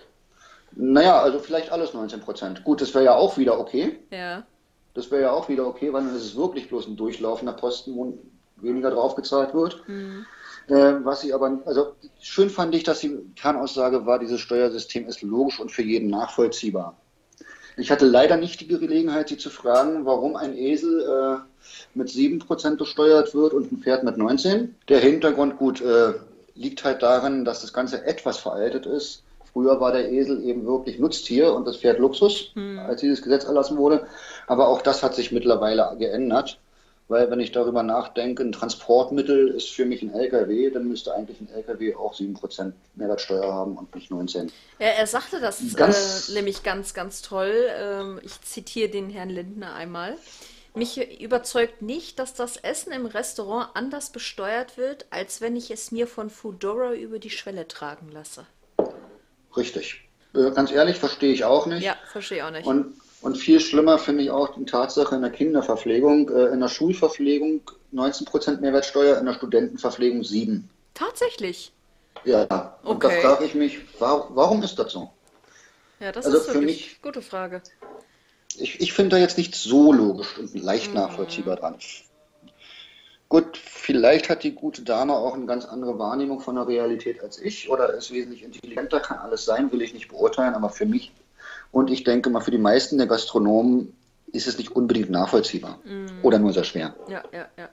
Naja, 0.72 1.22
also 1.22 1.40
vielleicht 1.40 1.72
alles 1.72 1.94
19 1.94 2.22
Prozent. 2.22 2.64
Gut, 2.64 2.82
das 2.82 2.94
wäre 2.94 3.06
ja 3.06 3.16
auch 3.16 3.38
wieder 3.38 3.60
okay. 3.60 3.98
Ja. 4.12 4.44
Das 4.96 5.12
wäre 5.12 5.24
ja 5.24 5.32
auch 5.32 5.50
wieder 5.50 5.68
okay, 5.68 5.94
weil 5.94 6.04
dann 6.04 6.16
ist 6.16 6.24
es 6.24 6.36
wirklich 6.36 6.68
bloß 6.70 6.88
ein 6.88 6.96
durchlaufender 6.96 7.54
Posten, 7.54 7.96
wo 7.96 8.18
weniger 8.56 8.90
drauf 8.90 9.16
gezahlt 9.16 9.54
wird. 9.54 9.88
Mhm. 9.88 10.26
Äh, 10.68 11.04
was 11.04 11.22
sie 11.22 11.34
aber, 11.34 11.62
also 11.66 11.96
schön 12.20 12.50
fand 12.50 12.74
ich, 12.74 12.84
dass 12.84 13.02
die 13.02 13.20
Kernaussage 13.36 14.06
war, 14.06 14.18
dieses 14.18 14.40
Steuersystem 14.40 15.08
ist 15.08 15.22
logisch 15.22 15.60
und 15.60 15.72
für 15.72 15.84
jeden 15.84 16.10
nachvollziehbar. 16.10 16.98
Ich 17.78 17.92
hatte 17.92 18.06
leider 18.06 18.38
nicht 18.38 18.62
die 18.62 18.68
Gelegenheit, 18.68 19.30
sie 19.30 19.38
zu 19.38 19.50
fragen, 19.50 20.06
warum 20.06 20.38
ein 20.38 20.58
Esel 20.58 21.02
äh, 21.02 21.68
mit 21.94 22.08
7% 22.08 22.78
besteuert 22.78 23.36
wird 23.36 23.54
und 23.54 23.72
ein 23.72 23.78
Pferd 23.80 24.04
mit 24.04 24.16
19%. 24.16 24.70
Der 24.88 25.00
Hintergrund, 25.00 25.58
gut, 25.58 25.82
äh, 25.82 26.14
liegt 26.56 26.86
halt 26.86 27.04
darin, 27.04 27.44
dass 27.44 27.62
das 27.62 27.74
Ganze 27.74 28.06
etwas 28.06 28.38
veraltet 28.38 28.86
ist. 28.86 29.25
Früher 29.56 29.80
war 29.80 29.94
der 29.94 30.12
Esel 30.12 30.44
eben 30.44 30.66
wirklich 30.66 31.00
Nutztier 31.00 31.54
und 31.54 31.66
das 31.66 31.78
Pferd 31.78 31.98
Luxus, 32.00 32.52
hm. 32.56 32.78
als 32.78 33.00
dieses 33.00 33.22
Gesetz 33.22 33.46
erlassen 33.46 33.78
wurde. 33.78 34.06
Aber 34.48 34.68
auch 34.68 34.82
das 34.82 35.02
hat 35.02 35.16
sich 35.16 35.32
mittlerweile 35.32 35.96
geändert. 35.98 36.60
Weil 37.08 37.32
wenn 37.32 37.40
ich 37.40 37.54
darüber 37.54 37.82
nachdenke, 37.82 38.44
ein 38.44 38.52
Transportmittel 38.52 39.48
ist 39.48 39.70
für 39.70 39.86
mich 39.86 40.02
ein 40.02 40.14
LKW, 40.14 40.72
dann 40.72 40.90
müsste 40.90 41.16
eigentlich 41.16 41.40
ein 41.40 41.48
LKW 41.48 41.96
auch 41.96 42.14
7% 42.14 42.74
Mehrwertsteuer 42.96 43.54
haben 43.54 43.78
und 43.78 43.96
nicht 43.96 44.12
19. 44.12 44.52
Ja, 44.80 44.88
er 44.88 45.08
sagte 45.08 45.40
das 45.40 45.62
ganz, 45.78 46.28
äh, 46.28 46.34
nämlich 46.34 46.64
ganz, 46.64 46.94
ganz 46.94 47.22
toll. 47.22 47.70
Ähm, 47.80 48.20
ich 48.24 48.42
zitiere 48.42 48.90
den 48.90 49.10
Herrn 49.10 49.30
Lindner 49.30 49.74
einmal. 49.74 50.18
Mich 50.74 51.22
überzeugt 51.22 51.82
nicht, 51.82 52.20
dass 52.20 52.34
das 52.34 52.58
Essen 52.58 52.92
im 52.92 53.06
Restaurant 53.06 53.70
anders 53.76 54.10
besteuert 54.10 54.78
wird, 54.78 55.06
als 55.12 55.40
wenn 55.40 55.56
ich 55.56 55.72
es 55.72 55.94
mir 55.94 56.08
von 56.08 56.30
Foodora 56.30 56.92
über 56.94 57.20
die 57.20 57.30
Schwelle 57.30 57.70
tragen 57.70 58.12
lasse. 58.12 58.46
Richtig. 59.56 60.08
Äh, 60.34 60.52
ganz 60.52 60.72
ehrlich, 60.72 60.98
verstehe 60.98 61.34
ich 61.34 61.44
auch 61.44 61.66
nicht. 61.66 61.84
Ja, 61.84 61.96
verstehe 62.12 62.46
auch 62.46 62.52
nicht. 62.52 62.66
Und 62.66 62.96
und 63.26 63.38
viel 63.38 63.60
schlimmer 63.60 63.98
finde 63.98 64.24
ich 64.24 64.30
auch 64.30 64.54
die 64.54 64.66
Tatsache 64.66 65.16
in 65.16 65.22
der 65.24 65.32
Kinderverpflegung, 65.32 66.30
äh, 66.30 66.54
in 66.54 66.60
der 66.60 66.68
Schulverpflegung 66.68 67.62
19% 67.92 68.60
Mehrwertsteuer, 68.60 69.18
in 69.18 69.26
der 69.26 69.34
Studentenverpflegung 69.34 70.22
7%. 70.22 70.62
Tatsächlich? 70.94 71.72
Ja, 72.24 72.78
und 72.84 73.04
okay. 73.04 73.20
da 73.24 73.30
frage 73.30 73.46
ich 73.46 73.56
mich, 73.56 73.80
warum, 73.98 74.62
ist 74.62 74.78
das 74.78 74.92
so? 74.92 75.10
Ja, 76.00 76.12
das 76.12 76.28
also 76.28 76.38
ist 76.38 76.52
für 76.52 76.62
mich 76.62 77.02
gute 77.02 77.24
Frage. 77.24 77.64
Ich, 78.58 78.80
ich 78.80 78.94
finde 78.94 79.16
da 79.16 79.18
jetzt 79.18 79.40
nicht 79.40 79.56
so 79.56 79.92
logisch 79.92 80.38
und 80.38 80.54
leicht 80.54 80.90
mhm. 80.90 80.98
nachvollziehbar 80.98 81.56
dran. 81.56 81.78
Gut, 83.30 83.58
vielleicht 83.58 84.30
hat 84.30 84.44
die 84.44 84.54
gute 84.54 84.84
Dame 84.84 85.14
auch 85.14 85.34
eine 85.34 85.46
ganz 85.46 85.66
andere 85.66 85.98
Wahrnehmung 85.98 86.40
von 86.40 86.56
der 86.56 86.68
Realität 86.68 87.22
als 87.22 87.40
ich 87.40 87.70
oder 87.70 87.94
ist 87.94 88.12
wesentlich 88.12 88.44
intelligenter, 88.44 89.00
kann 89.00 89.18
alles 89.18 89.46
sein, 89.46 89.72
will 89.72 89.82
ich 89.82 89.94
nicht 89.94 90.10
beurteilen, 90.10 90.54
aber 90.54 90.70
für 90.70 90.86
mich 90.86 91.12
und 91.72 91.90
ich 91.90 92.04
denke 92.04 92.30
mal, 92.30 92.40
für 92.40 92.52
die 92.52 92.58
meisten 92.58 92.98
der 92.98 93.08
Gastronomen 93.08 93.94
ist 94.32 94.48
es 94.48 94.58
nicht 94.58 94.72
unbedingt 94.72 95.10
nachvollziehbar 95.10 95.80
mm. 95.84 96.24
oder 96.24 96.40
nur 96.40 96.54
sehr 96.54 96.64
schwer. 96.64 96.96
Ja, 97.10 97.22
ja, 97.34 97.48
ja. 97.58 97.70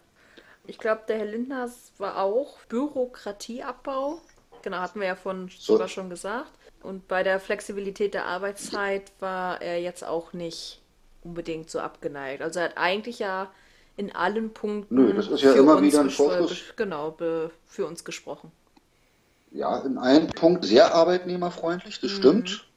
Ich 0.66 0.78
glaube, 0.78 1.02
der 1.06 1.18
Herr 1.18 1.26
Lindner 1.26 1.70
war 1.98 2.18
auch 2.18 2.58
Bürokratieabbau. 2.68 4.20
Genau, 4.62 4.76
hatten 4.78 5.00
wir 5.00 5.06
ja 5.06 5.16
von 5.16 5.48
so. 5.48 5.74
sogar 5.74 5.88
schon 5.88 6.10
gesagt. 6.10 6.50
Und 6.82 7.06
bei 7.08 7.22
der 7.22 7.38
Flexibilität 7.40 8.14
der 8.14 8.26
Arbeitszeit 8.26 9.12
war 9.20 9.62
er 9.62 9.80
jetzt 9.80 10.04
auch 10.04 10.32
nicht 10.32 10.80
unbedingt 11.22 11.70
so 11.70 11.78
abgeneigt. 11.78 12.42
Also 12.42 12.60
er 12.60 12.66
hat 12.66 12.78
eigentlich 12.78 13.20
ja 13.20 13.52
in 13.96 14.14
allen 14.14 14.52
Punkten. 14.52 14.94
Nö, 14.94 15.12
das 15.12 15.28
ist 15.28 15.42
ja 15.42 15.52
immer 15.52 15.80
wieder 15.82 16.00
ein 16.00 16.10
Fokus. 16.10 16.74
Genau, 16.76 17.16
für 17.66 17.86
uns 17.86 18.04
gesprochen. 18.04 18.50
Ja, 19.50 19.78
in 19.80 19.98
einem 19.98 20.28
Punkt 20.28 20.64
sehr 20.64 20.94
arbeitnehmerfreundlich, 20.94 22.00
das 22.00 22.12
mhm. 22.12 22.16
stimmt. 22.16 22.68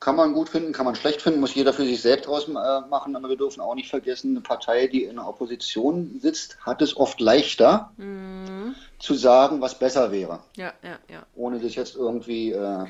Kann 0.00 0.16
man 0.16 0.32
gut 0.32 0.48
finden, 0.48 0.72
kann 0.72 0.86
man 0.86 0.94
schlecht 0.94 1.20
finden, 1.20 1.40
muss 1.40 1.54
jeder 1.54 1.74
für 1.74 1.84
sich 1.84 2.00
selbst 2.00 2.26
ausmachen, 2.26 3.16
aber 3.16 3.28
wir 3.28 3.36
dürfen 3.36 3.60
auch 3.60 3.74
nicht 3.74 3.90
vergessen, 3.90 4.30
eine 4.30 4.40
Partei, 4.40 4.86
die 4.86 5.04
in 5.04 5.16
der 5.16 5.28
Opposition 5.28 6.18
sitzt, 6.22 6.56
hat 6.64 6.80
es 6.80 6.96
oft 6.96 7.20
leichter 7.20 7.92
mhm. 7.98 8.74
zu 8.98 9.12
sagen, 9.12 9.60
was 9.60 9.78
besser 9.78 10.10
wäre. 10.10 10.40
Ja, 10.56 10.72
ja, 10.82 10.98
ja. 11.12 11.26
Ohne 11.34 11.60
sich 11.60 11.76
jetzt 11.76 11.96
irgendwie 11.96 12.52
äh, 12.52 12.86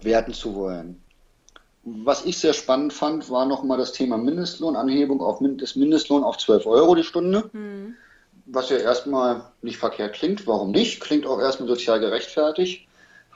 werten 0.00 0.34
zu 0.34 0.56
wollen. 0.56 1.00
Was 1.82 2.24
ich 2.26 2.38
sehr 2.38 2.52
spannend 2.52 2.92
fand, 2.92 3.30
war 3.30 3.46
nochmal 3.46 3.78
das 3.78 3.92
Thema 3.92 4.18
Mindestlohn, 4.18 4.76
Anhebung 4.76 5.20
auf 5.22 5.38
des 5.40 5.76
Mindestlohn 5.76 6.24
auf 6.24 6.36
12 6.36 6.66
Euro 6.66 6.94
die 6.94 7.04
Stunde. 7.04 7.50
Mhm. 7.52 7.94
Was 8.46 8.68
ja 8.68 8.76
erstmal 8.78 9.52
nicht 9.62 9.78
verkehrt 9.78 10.14
klingt. 10.14 10.46
Warum 10.46 10.72
nicht? 10.72 11.00
Klingt 11.00 11.26
auch 11.26 11.40
erstmal 11.40 11.68
sozial 11.68 12.00
gerechtfertigt 12.00 12.86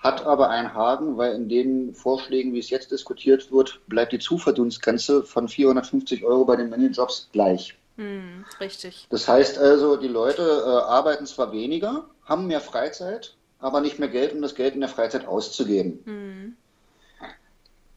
hat 0.05 0.27
aber 0.27 0.51
einen 0.51 0.75
Haken, 0.75 1.17
weil 1.17 1.35
in 1.35 1.49
den 1.49 1.95
Vorschlägen, 1.95 2.53
wie 2.53 2.59
es 2.59 2.69
jetzt 2.69 2.93
diskutiert 2.93 3.51
wird, 3.51 3.81
bleibt 3.89 4.13
die 4.13 4.19
Zuverdienstgrenze 4.19 5.23
von 5.23 5.49
450 5.49 6.25
Euro 6.25 6.45
bei 6.45 6.57
den 6.57 6.69
Minijobs 6.69 7.31
gleich. 7.33 7.75
Hm, 7.97 8.45
richtig. 8.61 9.07
Das 9.09 9.27
heißt 9.27 9.59
also, 9.59 9.97
die 9.97 10.09
Leute 10.09 10.43
äh, 10.43 10.69
arbeiten 10.69 11.25
zwar 11.25 11.53
weniger, 11.53 12.05
haben 12.27 12.47
mehr 12.47 12.61
Freizeit, 12.61 13.35
aber 13.61 13.81
nicht 13.81 13.99
mehr 13.99 14.09
Geld, 14.09 14.35
um 14.35 14.43
das 14.43 14.55
Geld 14.55 14.75
in 14.75 14.81
der 14.81 14.91
Freizeit 14.91 15.27
auszugeben. 15.27 16.01
Mhm. 16.05 16.57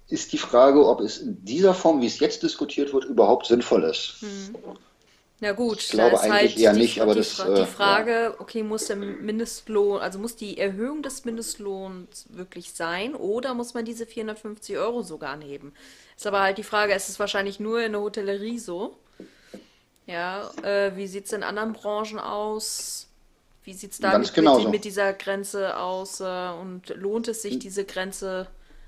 Ist 0.09 0.31
die 0.31 0.37
Frage, 0.37 0.85
ob 0.85 1.01
es 1.01 1.17
in 1.17 1.43
dieser 1.43 1.73
Form, 1.73 2.01
wie 2.01 2.07
es 2.07 2.19
jetzt 2.19 2.41
diskutiert 2.43 2.93
wird, 2.93 3.05
überhaupt 3.05 3.45
sinnvoll 3.47 3.83
ist. 3.83 4.17
Mhm. 4.21 4.55
Ja 5.39 5.51
gut, 5.51 5.79
ich 5.79 5.89
glaube 5.89 6.19
eigentlich 6.19 6.31
halt 6.31 6.57
eher 6.57 6.73
die, 6.73 6.79
nicht, 6.79 6.99
aber 6.99 7.13
die, 7.13 7.19
das 7.19 7.35
die 7.35 7.43
äh, 7.43 7.65
Frage, 7.67 8.11
ja. 8.11 8.33
okay, 8.39 8.63
muss 8.63 8.85
der 8.85 8.95
Mindestlohn, 8.95 10.01
also 10.01 10.17
muss 10.17 10.35
die 10.35 10.57
Erhöhung 10.57 11.03
des 11.03 11.25
Mindestlohns 11.25 12.25
wirklich 12.29 12.71
sein 12.73 13.13
oder 13.13 13.53
muss 13.53 13.75
man 13.75 13.85
diese 13.85 14.07
450 14.07 14.77
Euro 14.77 15.03
sogar 15.03 15.33
anheben? 15.33 15.73
Ist 16.15 16.25
aber 16.25 16.41
halt 16.41 16.57
die 16.57 16.63
Frage, 16.63 16.95
ist 16.95 17.09
es 17.09 17.19
wahrscheinlich 17.19 17.59
nur 17.59 17.83
in 17.83 17.91
der 17.91 18.01
Hotellerie 18.01 18.57
so? 18.57 18.97
Ja, 20.07 20.49
äh, 20.63 20.95
wie 20.95 21.05
sieht 21.05 21.25
es 21.25 21.33
in 21.33 21.43
anderen 21.43 21.73
Branchen 21.73 22.17
aus? 22.17 23.07
Wie 23.63 23.73
sieht 23.73 23.91
es 23.91 23.99
da 23.99 24.17
mit, 24.17 24.35
mit, 24.35 24.69
mit, 24.69 24.85
dieser 24.85 25.13
Grenze 25.13 25.77
aus? 25.77 26.19
Äh, 26.19 26.49
und 26.59 26.89
lohnt 26.95 27.27
es 27.27 27.43
sich, 27.43 27.53
hm. 27.53 27.59
diese 27.59 27.85
Grenze 27.85 28.47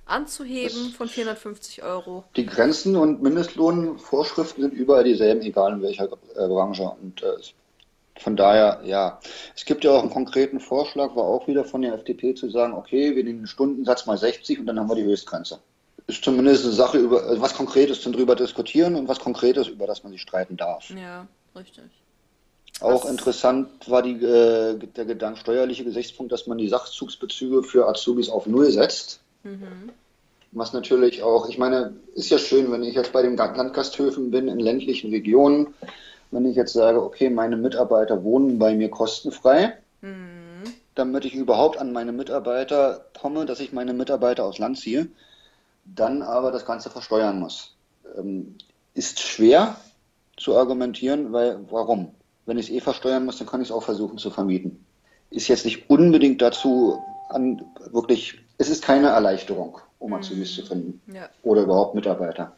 anzuheben 0.09 0.89
von 0.89 1.07
450 1.07 1.83
Euro. 1.83 2.23
Die 2.35 2.45
Grenzen 2.45 2.95
und 2.95 3.21
Mindestlohnvorschriften 3.21 4.63
sind 4.63 4.73
überall 4.73 5.03
dieselben, 5.03 5.41
egal 5.41 5.73
in 5.73 5.81
welcher 5.81 6.05
äh, 6.05 6.47
Branche. 6.47 6.91
Und 7.01 7.23
äh, 7.23 7.37
von 8.19 8.35
daher, 8.35 8.81
ja, 8.83 9.19
es 9.55 9.65
gibt 9.65 9.83
ja 9.83 9.91
auch 9.91 10.01
einen 10.01 10.09
konkreten 10.09 10.59
Vorschlag, 10.59 11.15
war 11.15 11.23
auch 11.23 11.47
wieder 11.47 11.63
von 11.63 11.81
der 11.81 11.93
FDP 11.93 12.35
zu 12.35 12.49
sagen, 12.49 12.73
okay, 12.73 13.15
wir 13.15 13.23
nehmen 13.23 13.39
den 13.39 13.47
Stundensatz 13.47 14.05
mal 14.05 14.17
60 14.17 14.59
und 14.59 14.65
dann 14.65 14.79
haben 14.79 14.89
wir 14.89 14.95
die 14.95 15.03
Höchstgrenze. 15.03 15.59
Ist 16.07 16.23
zumindest 16.23 16.65
eine 16.65 16.73
Sache 16.73 16.97
über 16.97 17.23
also 17.23 17.41
was 17.41 17.53
Konkretes 17.53 18.01
zum 18.01 18.13
drüber 18.13 18.35
diskutieren 18.35 18.95
und 18.95 19.07
was 19.07 19.19
Konkretes, 19.19 19.67
über 19.67 19.87
das 19.87 20.03
man 20.03 20.11
sich 20.11 20.21
streiten 20.21 20.57
darf. 20.57 20.89
Ja, 20.89 21.27
richtig. 21.55 21.83
Auch 22.81 23.03
was? 23.03 23.11
interessant 23.11 23.89
war 23.89 24.01
die, 24.01 24.23
äh, 24.23 24.77
der 24.77 25.05
Gedanke, 25.05 25.39
steuerliche 25.39 25.83
Gesichtspunkt, 25.83 26.31
dass 26.31 26.47
man 26.47 26.57
die 26.57 26.67
Sachzugsbezüge 26.67 27.63
für 27.63 27.87
Azubis 27.87 28.29
auf 28.29 28.47
Null 28.47 28.71
setzt. 28.71 29.21
Mhm. 29.43 29.91
Was 30.51 30.73
natürlich 30.73 31.21
auch, 31.21 31.47
ich 31.47 31.57
meine, 31.57 31.93
ist 32.15 32.29
ja 32.29 32.39
schön, 32.39 32.71
wenn 32.71 32.83
ich 32.83 32.95
jetzt 32.95 33.13
bei 33.13 33.21
den 33.21 33.37
Landgasthöfen 33.37 34.31
bin 34.31 34.47
in 34.47 34.59
ländlichen 34.59 35.11
Regionen, 35.11 35.73
wenn 36.31 36.45
ich 36.45 36.55
jetzt 36.55 36.73
sage, 36.73 37.01
okay, 37.01 37.29
meine 37.29 37.57
Mitarbeiter 37.57 38.23
wohnen 38.23 38.57
bei 38.57 38.75
mir 38.75 38.89
kostenfrei, 38.89 39.77
mhm. 40.01 40.63
damit 40.95 41.25
ich 41.25 41.35
überhaupt 41.35 41.77
an 41.77 41.93
meine 41.93 42.11
Mitarbeiter 42.11 43.05
komme, 43.19 43.45
dass 43.45 43.59
ich 43.59 43.73
meine 43.73 43.93
Mitarbeiter 43.93 44.43
aus 44.43 44.57
Land 44.57 44.79
ziehe, 44.79 45.07
dann 45.85 46.21
aber 46.21 46.51
das 46.51 46.65
Ganze 46.65 46.89
versteuern 46.89 47.39
muss. 47.39 47.75
Ähm, 48.17 48.55
ist 48.93 49.19
schwer 49.19 49.77
zu 50.37 50.57
argumentieren, 50.57 51.31
weil 51.31 51.59
warum? 51.69 52.11
Wenn 52.45 52.57
ich 52.57 52.69
es 52.69 52.75
eh 52.75 52.79
versteuern 52.79 53.25
muss, 53.25 53.37
dann 53.37 53.47
kann 53.47 53.61
ich 53.61 53.69
es 53.69 53.71
auch 53.71 53.83
versuchen 53.83 54.17
zu 54.17 54.31
vermieten. 54.31 54.83
Ist 55.29 55.47
jetzt 55.47 55.65
nicht 55.65 55.89
unbedingt 55.89 56.41
dazu 56.41 56.99
an, 57.29 57.63
wirklich 57.91 58.39
es 58.59 58.69
ist 58.69 58.83
keine 58.83 59.07
Erleichterung, 59.07 59.79
um 59.97 60.13
Azubis 60.13 60.53
zu 60.53 60.63
finden. 60.63 61.01
Ja. 61.11 61.29
Oder 61.43 61.63
überhaupt 61.63 61.95
Mitarbeiter. 61.95 62.51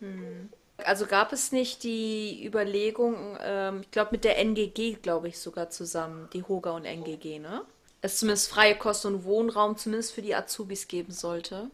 Hm. 0.00 0.50
Also 0.84 1.06
gab 1.06 1.32
es 1.32 1.50
nicht 1.50 1.82
die 1.82 2.46
Überlegung, 2.46 3.16
ähm, 3.42 3.80
ich 3.80 3.90
glaube 3.90 4.10
mit 4.12 4.24
der 4.24 4.38
NGG, 4.38 4.98
glaube 5.00 5.28
ich, 5.28 5.38
sogar 5.38 5.70
zusammen, 5.70 6.28
die 6.34 6.42
Hoga 6.42 6.72
und 6.72 6.84
NGG, 6.84 7.38
ne? 7.38 7.62
Es 8.02 8.18
zumindest 8.18 8.50
freie 8.50 8.76
Kosten 8.76 9.14
und 9.14 9.24
Wohnraum 9.24 9.78
zumindest 9.78 10.12
für 10.12 10.20
die 10.20 10.34
Azubis 10.34 10.86
geben 10.86 11.12
sollte. 11.12 11.70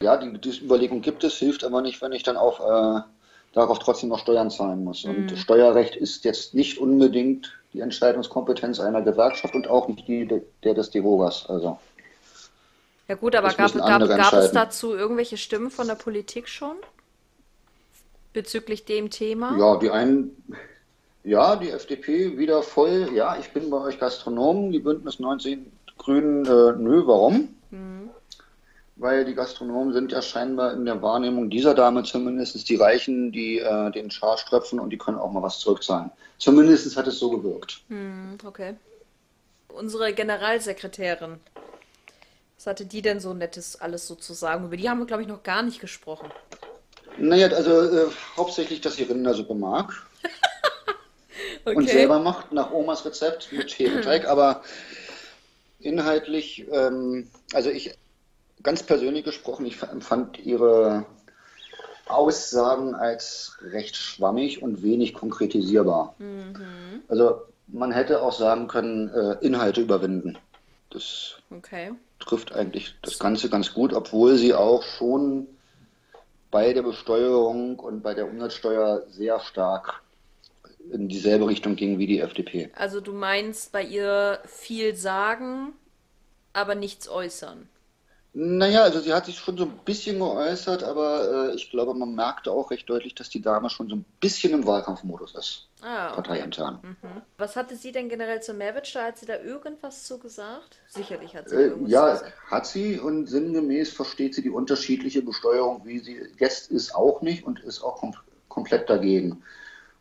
Ja, 0.00 0.16
die, 0.16 0.38
diese 0.38 0.64
Überlegung 0.64 1.02
gibt 1.02 1.24
es, 1.24 1.34
hilft 1.34 1.64
aber 1.64 1.82
nicht, 1.82 2.00
wenn 2.00 2.12
ich 2.12 2.22
dann 2.22 2.36
auch 2.36 2.60
äh, 2.60 3.00
darauf 3.52 3.80
trotzdem 3.80 4.10
noch 4.10 4.20
Steuern 4.20 4.50
zahlen 4.50 4.84
muss. 4.84 5.04
Mhm. 5.04 5.16
Und 5.16 5.36
Steuerrecht 5.36 5.96
ist 5.96 6.24
jetzt 6.24 6.54
nicht 6.54 6.78
unbedingt 6.78 7.52
die 7.72 7.80
Entscheidungskompetenz 7.80 8.78
einer 8.78 9.02
Gewerkschaft 9.02 9.54
und 9.56 9.66
auch 9.66 9.88
nicht 9.88 10.06
die 10.06 10.42
der 10.62 10.74
des 10.74 10.90
Devogas. 10.90 11.46
Also. 11.48 11.78
Ja 13.08 13.14
gut, 13.14 13.36
aber 13.36 13.52
gab, 13.52 13.72
gab, 13.72 14.08
gab 14.08 14.32
es 14.32 14.50
dazu 14.50 14.94
irgendwelche 14.94 15.36
Stimmen 15.36 15.70
von 15.70 15.86
der 15.86 15.94
Politik 15.94 16.48
schon? 16.48 16.76
Bezüglich 18.32 18.84
dem 18.84 19.10
Thema? 19.10 19.56
Ja, 19.58 19.76
die 19.76 19.90
einen, 19.90 20.44
ja, 21.22 21.56
die 21.56 21.70
FDP 21.70 22.36
wieder 22.36 22.62
voll, 22.62 23.10
ja, 23.14 23.36
ich 23.38 23.52
bin 23.52 23.70
bei 23.70 23.78
euch 23.78 23.98
Gastronomen, 23.98 24.72
die 24.72 24.80
Bündnis 24.80 25.20
19 25.20 25.70
Grünen, 25.98 26.44
äh, 26.44 26.72
nö, 26.78 27.06
warum? 27.06 27.54
Mhm. 27.70 28.10
Weil 28.96 29.24
die 29.24 29.34
Gastronomen 29.34 29.92
sind 29.92 30.10
ja 30.10 30.20
scheinbar 30.20 30.72
in 30.72 30.84
der 30.84 31.00
Wahrnehmung 31.00 31.48
dieser 31.48 31.74
Dame 31.74 32.02
zumindest 32.02 32.68
die 32.68 32.76
Reichen, 32.76 33.30
die 33.30 33.58
äh, 33.58 33.90
den 33.92 34.10
Charge 34.10 34.44
tröpfen 34.48 34.80
und 34.80 34.90
die 34.90 34.98
können 34.98 35.18
auch 35.18 35.30
mal 35.30 35.42
was 35.42 35.58
zurückzahlen. 35.60 36.10
Zumindest 36.38 36.96
hat 36.96 37.06
es 37.06 37.18
so 37.18 37.30
gewirkt. 37.30 37.82
Mhm, 37.88 38.38
okay. 38.44 38.74
Unsere 39.68 40.12
Generalsekretärin 40.12 41.40
was 42.66 42.72
hatte 42.72 42.84
die 42.84 43.00
denn 43.00 43.20
so 43.20 43.32
Nettes 43.32 43.80
alles 43.80 44.08
so 44.08 44.16
zu 44.16 44.34
sagen? 44.34 44.64
Über 44.64 44.76
die 44.76 44.90
haben 44.90 44.98
wir, 44.98 45.06
glaube 45.06 45.22
ich, 45.22 45.28
noch 45.28 45.44
gar 45.44 45.62
nicht 45.62 45.80
gesprochen. 45.80 46.30
Naja, 47.16 47.48
also 47.48 47.80
äh, 47.80 48.10
hauptsächlich, 48.36 48.80
dass 48.80 48.96
sie 48.96 49.04
Rindersuppe 49.04 49.54
mag. 49.54 49.92
okay. 51.64 51.76
Und 51.76 51.88
selber 51.88 52.18
macht, 52.18 52.52
nach 52.52 52.72
Omas 52.72 53.04
Rezept 53.04 53.52
mit 53.52 53.70
Hefeteig. 53.78 54.24
aber 54.28 54.62
inhaltlich, 55.78 56.66
ähm, 56.72 57.28
also 57.54 57.70
ich, 57.70 57.94
ganz 58.64 58.82
persönlich 58.82 59.24
gesprochen, 59.24 59.64
ich 59.64 59.80
empfand 59.82 60.44
ihre 60.44 61.06
Aussagen 62.06 62.96
als 62.96 63.58
recht 63.62 63.94
schwammig 63.94 64.60
und 64.60 64.82
wenig 64.82 65.14
konkretisierbar. 65.14 66.16
Mhm. 66.18 67.02
Also 67.06 67.42
man 67.68 67.92
hätte 67.92 68.22
auch 68.22 68.32
sagen 68.32 68.66
können, 68.66 69.08
äh, 69.08 69.36
Inhalte 69.40 69.82
überwinden. 69.82 70.36
Das 70.90 71.36
okay 71.50 71.92
trifft 72.18 72.52
eigentlich 72.52 72.94
das 73.02 73.18
Ganze 73.18 73.48
ganz 73.48 73.74
gut, 73.74 73.92
obwohl 73.92 74.36
sie 74.36 74.54
auch 74.54 74.82
schon 74.82 75.46
bei 76.50 76.72
der 76.72 76.82
Besteuerung 76.82 77.78
und 77.78 78.02
bei 78.02 78.14
der 78.14 78.28
Umsatzsteuer 78.28 79.04
sehr 79.08 79.40
stark 79.40 80.02
in 80.92 81.08
dieselbe 81.08 81.48
Richtung 81.48 81.76
ging 81.76 81.98
wie 81.98 82.06
die 82.06 82.20
FDP. 82.20 82.70
Also 82.76 83.00
du 83.00 83.12
meinst 83.12 83.72
bei 83.72 83.82
ihr 83.82 84.40
viel 84.46 84.94
sagen, 84.94 85.72
aber 86.52 86.74
nichts 86.74 87.08
äußern. 87.08 87.68
Naja, 88.38 88.82
also 88.82 89.00
sie 89.00 89.14
hat 89.14 89.24
sich 89.24 89.38
schon 89.38 89.56
so 89.56 89.64
ein 89.64 89.78
bisschen 89.86 90.18
geäußert, 90.18 90.84
aber 90.84 91.48
äh, 91.48 91.54
ich 91.54 91.70
glaube, 91.70 91.94
man 91.94 92.14
merkte 92.14 92.52
auch 92.52 92.70
recht 92.70 92.86
deutlich, 92.86 93.14
dass 93.14 93.30
die 93.30 93.40
Dame 93.40 93.70
schon 93.70 93.88
so 93.88 93.96
ein 93.96 94.04
bisschen 94.20 94.52
im 94.52 94.66
Wahlkampfmodus 94.66 95.34
ist. 95.34 95.68
Ah, 95.80 96.08
okay. 96.08 96.16
Parteiintern. 96.16 96.80
Mhm. 96.82 97.22
Was 97.38 97.56
hatte 97.56 97.76
sie 97.76 97.92
denn 97.92 98.10
generell 98.10 98.42
zur 98.42 98.54
Mehrwertsteuer? 98.56 99.06
Hat 99.06 99.16
sie 99.16 99.24
da 99.24 99.40
irgendwas 99.40 100.04
zu 100.04 100.18
gesagt? 100.18 100.76
Sicherlich 100.86 101.34
hat 101.34 101.48
sie 101.48 101.56
äh, 101.56 101.62
irgendwas 101.68 101.90
Ja, 101.90 102.12
gesagt. 102.12 102.32
hat 102.50 102.66
sie 102.66 103.00
und 103.00 103.26
sinngemäß 103.26 103.94
versteht 103.94 104.34
sie 104.34 104.42
die 104.42 104.50
unterschiedliche 104.50 105.22
Besteuerung, 105.22 105.86
wie 105.86 106.00
sie 106.00 106.20
jetzt 106.38 106.70
ist, 106.70 106.94
auch 106.94 107.22
nicht 107.22 107.46
und 107.46 107.60
ist 107.60 107.82
auch 107.82 108.00
kom 108.00 108.12
komplett 108.50 108.90
dagegen. 108.90 109.42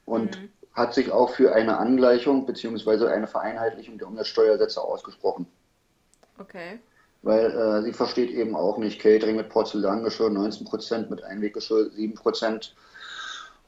Und 0.03 0.37
mhm. 0.37 0.49
hat 0.73 0.93
sich 0.93 1.09
auch 1.09 1.29
für 1.29 1.55
eine 1.55 1.77
Angleichung 1.77 2.45
bzw. 2.45 3.07
eine 3.07 3.27
Vereinheitlichung 3.27 3.97
der 3.97 4.09
Umsatzsteuersätze 4.09 4.81
ausgesprochen. 4.81 5.47
Okay 6.37 6.81
weil 7.25 7.51
äh, 7.51 7.81
sie 7.81 7.91
versteht 7.91 8.29
eben 8.29 8.55
auch 8.55 8.77
nicht 8.77 9.01
Catering 9.01 9.35
mit 9.35 9.49
Porzellangeschirr 9.49 10.27
19%, 10.27 11.09
mit 11.09 11.23
Einweggeschirr 11.23 11.89
7%. 11.97 12.69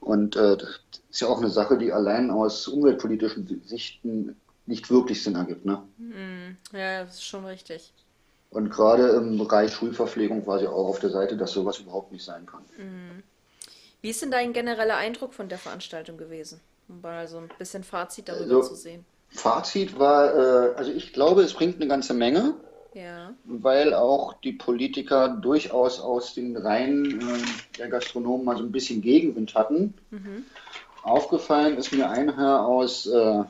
Und 0.00 0.36
äh, 0.36 0.56
das 0.56 0.80
ist 1.10 1.20
ja 1.20 1.26
auch 1.26 1.38
eine 1.38 1.50
Sache, 1.50 1.76
die 1.76 1.92
allein 1.92 2.30
aus 2.30 2.68
umweltpolitischen 2.68 3.60
Sichten 3.66 4.36
nicht 4.66 4.90
wirklich 4.90 5.24
Sinn 5.24 5.34
ergibt. 5.34 5.64
Ne? 5.64 5.82
Mm, 5.98 6.56
ja, 6.76 7.02
das 7.02 7.14
ist 7.14 7.24
schon 7.24 7.44
richtig. 7.46 7.92
Und 8.50 8.70
gerade 8.70 9.08
im 9.08 9.36
Bereich 9.38 9.72
Schulverpflegung 9.72 10.46
war 10.46 10.60
sie 10.60 10.68
auch 10.68 10.88
auf 10.88 11.00
der 11.00 11.10
Seite, 11.10 11.36
dass 11.36 11.50
sowas 11.50 11.80
überhaupt 11.80 12.12
nicht 12.12 12.24
sein 12.24 12.46
kann. 12.46 12.62
Mm. 12.78 13.24
Wie 14.02 14.10
ist 14.10 14.22
denn 14.22 14.30
dein 14.30 14.52
genereller 14.52 14.96
Eindruck 14.96 15.34
von 15.34 15.48
der 15.48 15.58
Veranstaltung 15.58 16.16
gewesen? 16.16 16.60
Um 16.86 17.00
mal 17.00 17.26
so 17.26 17.38
ein 17.38 17.50
bisschen 17.58 17.82
Fazit 17.82 18.28
darüber 18.28 18.58
also, 18.58 18.68
zu 18.68 18.74
sehen. 18.76 19.04
Fazit 19.30 19.98
war, 19.98 20.32
äh, 20.32 20.74
also 20.76 20.92
ich 20.92 21.12
glaube, 21.12 21.42
es 21.42 21.54
bringt 21.54 21.76
eine 21.76 21.88
ganze 21.88 22.14
Menge. 22.14 22.54
Ja. 22.98 23.32
Weil 23.44 23.94
auch 23.94 24.34
die 24.40 24.52
Politiker 24.52 25.28
durchaus 25.28 26.00
aus 26.00 26.34
den 26.34 26.56
Reihen 26.56 27.20
äh, 27.20 27.76
der 27.78 27.88
Gastronomen 27.88 28.44
mal 28.44 28.56
so 28.56 28.64
ein 28.64 28.72
bisschen 28.72 29.02
Gegenwind 29.02 29.54
hatten. 29.54 29.94
Mhm. 30.10 30.44
Aufgefallen 31.04 31.76
ist 31.76 31.92
mir 31.92 32.10
ein 32.10 32.34
Herr 32.34 32.66
aus 32.66 33.06
äh, 33.06 33.44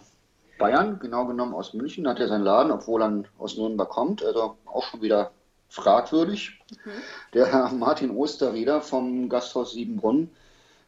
Bayern, 0.58 0.98
genau 0.98 1.24
genommen 1.24 1.54
aus 1.54 1.72
München, 1.72 2.06
hat 2.06 2.20
er 2.20 2.28
seinen 2.28 2.44
Laden, 2.44 2.70
obwohl 2.70 3.02
er 3.02 3.24
aus 3.38 3.56
Nürnberg 3.56 3.88
kommt, 3.88 4.22
also 4.22 4.56
auch 4.66 4.84
schon 4.84 5.00
wieder 5.00 5.30
fragwürdig. 5.70 6.60
Mhm. 6.70 6.90
Der 7.32 7.46
Herr 7.46 7.72
Martin 7.72 8.10
Osterrieder 8.10 8.82
vom 8.82 9.30
Gasthaus 9.30 9.72
Siebenbrunn, 9.72 10.28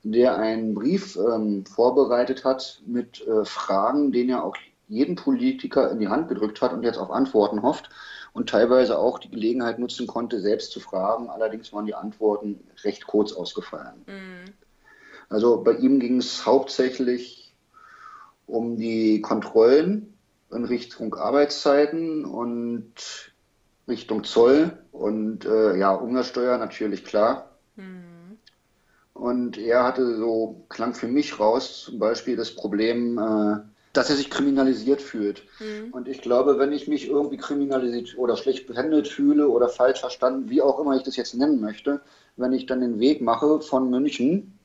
der 0.02 0.36
einen 0.36 0.74
Brief 0.74 1.16
ähm, 1.16 1.64
vorbereitet 1.64 2.44
hat 2.44 2.82
mit 2.84 3.26
äh, 3.26 3.44
Fragen, 3.46 4.12
den 4.12 4.28
er 4.28 4.44
auch 4.44 4.56
jeden 4.86 5.14
Politiker 5.14 5.90
in 5.90 5.98
die 5.98 6.08
Hand 6.08 6.28
gedrückt 6.28 6.60
hat 6.60 6.74
und 6.74 6.82
jetzt 6.82 6.98
auf 6.98 7.10
Antworten 7.10 7.62
hofft 7.62 7.88
und 8.40 8.48
teilweise 8.48 8.98
auch 8.98 9.18
die 9.18 9.30
Gelegenheit 9.30 9.78
nutzen 9.78 10.06
konnte, 10.06 10.40
selbst 10.40 10.72
zu 10.72 10.80
fragen. 10.80 11.28
Allerdings 11.28 11.74
waren 11.74 11.84
die 11.84 11.94
Antworten 11.94 12.58
recht 12.84 13.06
kurz 13.06 13.34
ausgefallen. 13.34 14.02
Mhm. 14.06 14.52
Also 15.28 15.62
bei 15.62 15.72
ihm 15.72 16.00
ging 16.00 16.16
es 16.16 16.46
hauptsächlich 16.46 17.52
um 18.46 18.78
die 18.78 19.20
Kontrollen 19.20 20.14
in 20.50 20.64
Richtung 20.64 21.14
Arbeitszeiten 21.14 22.24
und 22.24 22.94
Richtung 23.86 24.24
Zoll 24.24 24.72
und 24.90 25.44
äh, 25.44 25.76
ja, 25.76 25.92
Umsatzsteuer 25.92 26.56
natürlich 26.56 27.04
klar. 27.04 27.50
Mhm. 27.76 28.38
Und 29.12 29.58
er 29.58 29.84
hatte 29.84 30.16
so, 30.16 30.64
klang 30.70 30.94
für 30.94 31.08
mich 31.08 31.38
raus, 31.38 31.82
zum 31.84 31.98
Beispiel 31.98 32.36
das 32.36 32.56
Problem, 32.56 33.18
äh, 33.18 33.58
dass 33.92 34.08
er 34.08 34.16
sich 34.16 34.30
kriminalisiert 34.30 35.02
fühlt. 35.02 35.42
Mhm. 35.58 35.92
Und 35.92 36.08
ich 36.08 36.20
glaube, 36.20 36.58
wenn 36.58 36.72
ich 36.72 36.86
mich 36.86 37.08
irgendwie 37.08 37.36
kriminalisiert 37.36 38.16
oder 38.16 38.36
schlecht 38.36 38.66
behandelt 38.66 39.08
fühle 39.08 39.48
oder 39.48 39.68
falsch 39.68 40.00
verstanden, 40.00 40.48
wie 40.48 40.62
auch 40.62 40.78
immer 40.78 40.96
ich 40.96 41.02
das 41.02 41.16
jetzt 41.16 41.34
nennen 41.34 41.60
möchte, 41.60 42.00
wenn 42.36 42.52
ich 42.52 42.66
dann 42.66 42.80
den 42.80 43.00
Weg 43.00 43.20
mache 43.20 43.60
von 43.60 43.90
München 43.90 44.58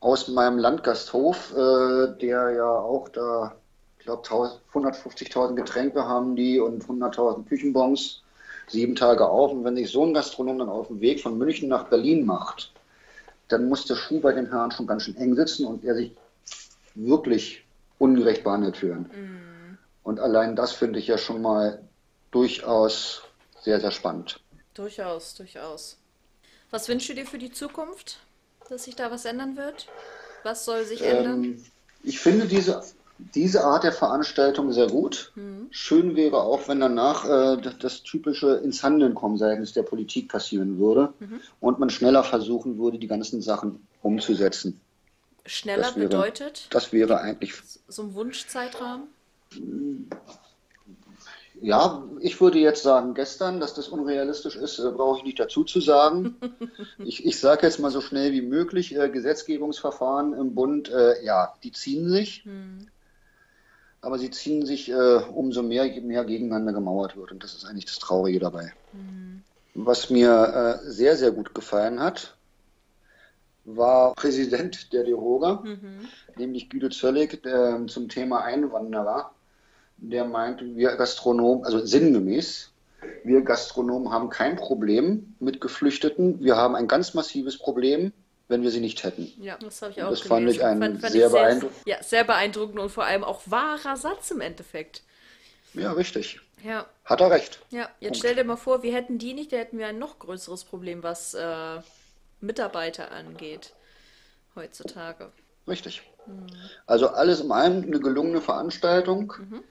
aus 0.00 0.28
meinem 0.28 0.58
Landgasthof, 0.58 1.52
äh, 1.56 2.18
der 2.20 2.50
ja 2.50 2.70
auch 2.70 3.08
da, 3.08 3.56
ich 3.98 4.04
glaube, 4.04 4.22
150.000 4.22 5.54
Getränke 5.54 6.06
haben 6.06 6.36
die 6.36 6.60
und 6.60 6.84
100.000 6.84 7.48
Küchenbons, 7.48 8.22
sieben 8.68 8.94
Tage 8.94 9.26
auf. 9.26 9.52
Und 9.52 9.64
wenn 9.64 9.76
sich 9.76 9.90
so 9.90 10.04
ein 10.04 10.12
Gastronom 10.12 10.58
dann 10.58 10.68
auf 10.68 10.88
dem 10.88 11.00
Weg 11.00 11.22
von 11.22 11.38
München 11.38 11.68
nach 11.68 11.88
Berlin 11.88 12.26
macht, 12.26 12.72
dann 13.48 13.68
muss 13.68 13.86
der 13.86 13.94
Schuh 13.94 14.20
bei 14.20 14.32
den 14.32 14.50
Herren 14.50 14.70
schon 14.70 14.86
ganz 14.86 15.04
schön 15.04 15.16
eng 15.16 15.34
sitzen 15.34 15.66
und 15.66 15.84
er 15.84 15.94
sich 15.94 16.12
wirklich 16.94 17.65
ungerecht 17.98 18.44
behandelt 18.44 18.76
fühlen. 18.76 19.10
Mhm. 19.14 19.78
Und 20.02 20.20
allein 20.20 20.56
das 20.56 20.72
finde 20.72 20.98
ich 20.98 21.06
ja 21.06 21.18
schon 21.18 21.42
mal 21.42 21.82
durchaus 22.30 23.22
sehr, 23.62 23.80
sehr 23.80 23.90
spannend. 23.90 24.40
Durchaus, 24.74 25.34
durchaus. 25.34 25.98
Was 26.70 26.88
wünschst 26.88 27.08
du 27.08 27.14
dir 27.14 27.26
für 27.26 27.38
die 27.38 27.50
Zukunft, 27.50 28.18
dass 28.68 28.84
sich 28.84 28.96
da 28.96 29.10
was 29.10 29.24
ändern 29.24 29.56
wird? 29.56 29.86
Was 30.42 30.64
soll 30.64 30.84
sich 30.84 31.02
ähm, 31.02 31.16
ändern? 31.16 31.64
Ich 32.02 32.20
finde 32.20 32.46
diese, 32.46 32.82
diese 33.34 33.64
Art 33.64 33.84
der 33.84 33.92
Veranstaltung 33.92 34.72
sehr 34.72 34.88
gut. 34.88 35.32
Mhm. 35.34 35.68
Schön 35.70 36.16
wäre 36.16 36.42
auch, 36.42 36.68
wenn 36.68 36.80
danach 36.80 37.24
äh, 37.24 37.60
das, 37.60 37.78
das, 37.78 38.02
typische 38.02 38.56
ins 38.56 38.82
Handeln 38.82 39.14
kommen 39.14 39.38
seitens 39.38 39.72
der 39.72 39.82
Politik 39.82 40.28
passieren 40.28 40.78
würde 40.78 41.12
mhm. 41.18 41.40
und 41.60 41.78
man 41.78 41.90
schneller 41.90 42.24
versuchen 42.24 42.78
würde, 42.78 42.98
die 42.98 43.08
ganzen 43.08 43.42
Sachen 43.42 43.86
umzusetzen. 44.02 44.80
Schneller 45.46 45.82
das 45.82 45.96
wäre, 45.96 46.08
bedeutet? 46.08 46.68
Das 46.70 46.92
wäre 46.92 47.20
eigentlich. 47.20 47.54
So 47.88 48.02
ein 48.02 48.14
Wunschzeitrahmen? 48.14 49.08
Ja, 51.60 52.04
ich 52.20 52.40
würde 52.40 52.58
jetzt 52.58 52.82
sagen, 52.82 53.14
gestern, 53.14 53.60
dass 53.60 53.74
das 53.74 53.88
unrealistisch 53.88 54.56
ist, 54.56 54.78
äh, 54.78 54.90
brauche 54.90 55.18
ich 55.18 55.24
nicht 55.24 55.40
dazu 55.40 55.64
zu 55.64 55.80
sagen. 55.80 56.36
ich 56.98 57.24
ich 57.24 57.40
sage 57.40 57.66
jetzt 57.66 57.78
mal 57.78 57.90
so 57.90 58.00
schnell 58.00 58.32
wie 58.32 58.42
möglich, 58.42 58.94
äh, 58.94 59.08
Gesetzgebungsverfahren 59.08 60.34
im 60.34 60.54
Bund, 60.54 60.90
äh, 60.90 61.24
ja, 61.24 61.54
die 61.62 61.72
ziehen 61.72 62.10
sich. 62.10 62.44
Hm. 62.44 62.88
Aber 64.02 64.18
sie 64.18 64.30
ziehen 64.30 64.66
sich 64.66 64.90
äh, 64.90 65.16
umso 65.34 65.62
mehr, 65.62 65.86
je 65.86 66.00
mehr 66.00 66.24
gegeneinander 66.24 66.72
gemauert 66.72 67.16
wird. 67.16 67.32
Und 67.32 67.42
das 67.42 67.54
ist 67.54 67.64
eigentlich 67.64 67.86
das 67.86 67.98
Traurige 67.98 68.38
dabei. 68.38 68.72
Hm. 68.92 69.42
Was 69.74 70.10
mir 70.10 70.80
äh, 70.84 70.90
sehr, 70.90 71.16
sehr 71.16 71.32
gut 71.32 71.54
gefallen 71.54 72.00
hat, 72.00 72.35
war 73.66 74.14
Präsident 74.14 74.92
der 74.92 75.04
DEHOGA, 75.04 75.62
mhm. 75.64 76.08
nämlich 76.36 76.70
Guido 76.70 76.88
Zöllig, 76.88 77.42
der, 77.42 77.86
zum 77.88 78.08
Thema 78.08 78.42
Einwanderer. 78.42 79.32
Der 79.98 80.24
meint, 80.24 80.62
wir 80.62 80.96
Gastronomen, 80.96 81.64
also 81.64 81.84
sinngemäß, 81.84 82.70
wir 83.24 83.42
Gastronomen 83.42 84.12
haben 84.12 84.28
kein 84.28 84.56
Problem 84.56 85.34
mit 85.40 85.60
Geflüchteten. 85.60 86.40
Wir 86.42 86.56
haben 86.56 86.74
ein 86.74 86.88
ganz 86.88 87.14
massives 87.14 87.58
Problem, 87.58 88.12
wenn 88.48 88.62
wir 88.62 88.70
sie 88.70 88.80
nicht 88.80 89.02
hätten. 89.04 89.32
Ja, 89.40 89.56
das 89.58 89.82
habe 89.82 89.92
ich 89.92 90.02
auch 90.02 90.10
Das 90.10 90.20
gelesen. 90.20 90.28
fand 90.28 90.50
ich 90.50 90.64
einen 90.64 90.80
fand, 90.80 91.00
fand 91.00 91.12
sehr, 91.12 91.30
beeindruckend. 91.30 91.78
Ja, 91.86 92.02
sehr 92.02 92.24
beeindruckend 92.24 92.78
und 92.78 92.90
vor 92.90 93.04
allem 93.04 93.24
auch 93.24 93.42
wahrer 93.46 93.96
Satz 93.96 94.30
im 94.30 94.40
Endeffekt. 94.40 95.02
Ja, 95.74 95.92
richtig. 95.92 96.40
Ja. 96.64 96.86
Hat 97.04 97.20
er 97.20 97.30
recht. 97.30 97.60
Ja, 97.70 97.88
jetzt 98.00 98.00
Punkt. 98.00 98.16
stell 98.18 98.34
dir 98.34 98.44
mal 98.44 98.56
vor, 98.56 98.82
wir 98.82 98.94
hätten 98.94 99.18
die 99.18 99.34
nicht, 99.34 99.52
da 99.52 99.56
hätten 99.56 99.78
wir 99.78 99.86
ein 99.86 99.98
noch 99.98 100.18
größeres 100.18 100.64
Problem, 100.64 101.02
was 101.02 101.34
äh, 101.34 101.78
Mitarbeiter 102.40 103.12
angeht 103.12 103.74
heutzutage. 104.54 105.32
Richtig. 105.68 106.02
Mhm. 106.26 106.46
Also 106.86 107.08
alles 107.08 107.40
in 107.40 107.50
allem 107.50 107.82
eine 107.82 108.00
gelungene 108.00 108.40
Veranstaltung. 108.40 109.32
Mhm. 109.38 109.62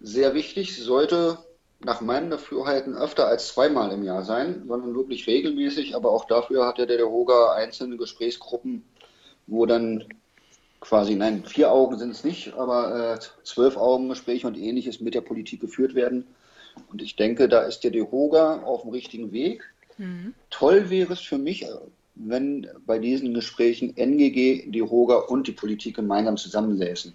Sehr 0.00 0.34
wichtig, 0.34 0.74
sie 0.74 0.82
sollte 0.82 1.38
nach 1.80 2.00
meinem 2.00 2.30
Dafürhalten 2.30 2.96
öfter 2.96 3.26
als 3.26 3.48
zweimal 3.48 3.92
im 3.92 4.02
Jahr 4.02 4.24
sein, 4.24 4.64
sondern 4.66 4.94
wirklich 4.94 5.26
regelmäßig. 5.26 5.94
Aber 5.94 6.10
auch 6.10 6.24
dafür 6.24 6.66
hat 6.66 6.78
ja 6.78 6.86
der, 6.86 6.96
der 6.96 7.08
Hoga 7.08 7.52
einzelne 7.52 7.96
Gesprächsgruppen, 7.96 8.84
wo 9.46 9.66
dann 9.66 10.04
quasi, 10.80 11.14
nein, 11.14 11.44
vier 11.44 11.72
Augen 11.72 11.98
sind 11.98 12.10
es 12.10 12.24
nicht, 12.24 12.54
aber 12.54 13.14
äh, 13.14 13.44
zwölf 13.44 13.76
Augen 13.76 14.08
Gespräche 14.08 14.46
und 14.46 14.56
ähnliches 14.56 15.00
mit 15.00 15.14
der 15.14 15.20
Politik 15.20 15.60
geführt 15.60 15.94
werden. 15.94 16.26
Und 16.90 17.02
ich 17.02 17.16
denke, 17.16 17.48
da 17.48 17.62
ist 17.62 17.80
der 17.80 17.90
DeHoga 17.90 18.62
auf 18.62 18.82
dem 18.82 18.90
richtigen 18.90 19.32
Weg. 19.32 19.64
Mhm. 19.98 20.34
Toll 20.50 20.90
wäre 20.90 21.12
es 21.12 21.20
für 21.20 21.38
mich, 21.38 21.66
wenn 22.14 22.68
bei 22.86 22.98
diesen 22.98 23.34
Gesprächen 23.34 23.96
NGG, 23.96 24.70
die 24.70 24.82
Hoga 24.82 25.16
und 25.16 25.46
die 25.46 25.52
Politik 25.52 25.96
gemeinsam 25.96 26.36
zusammensäßen. 26.36 27.14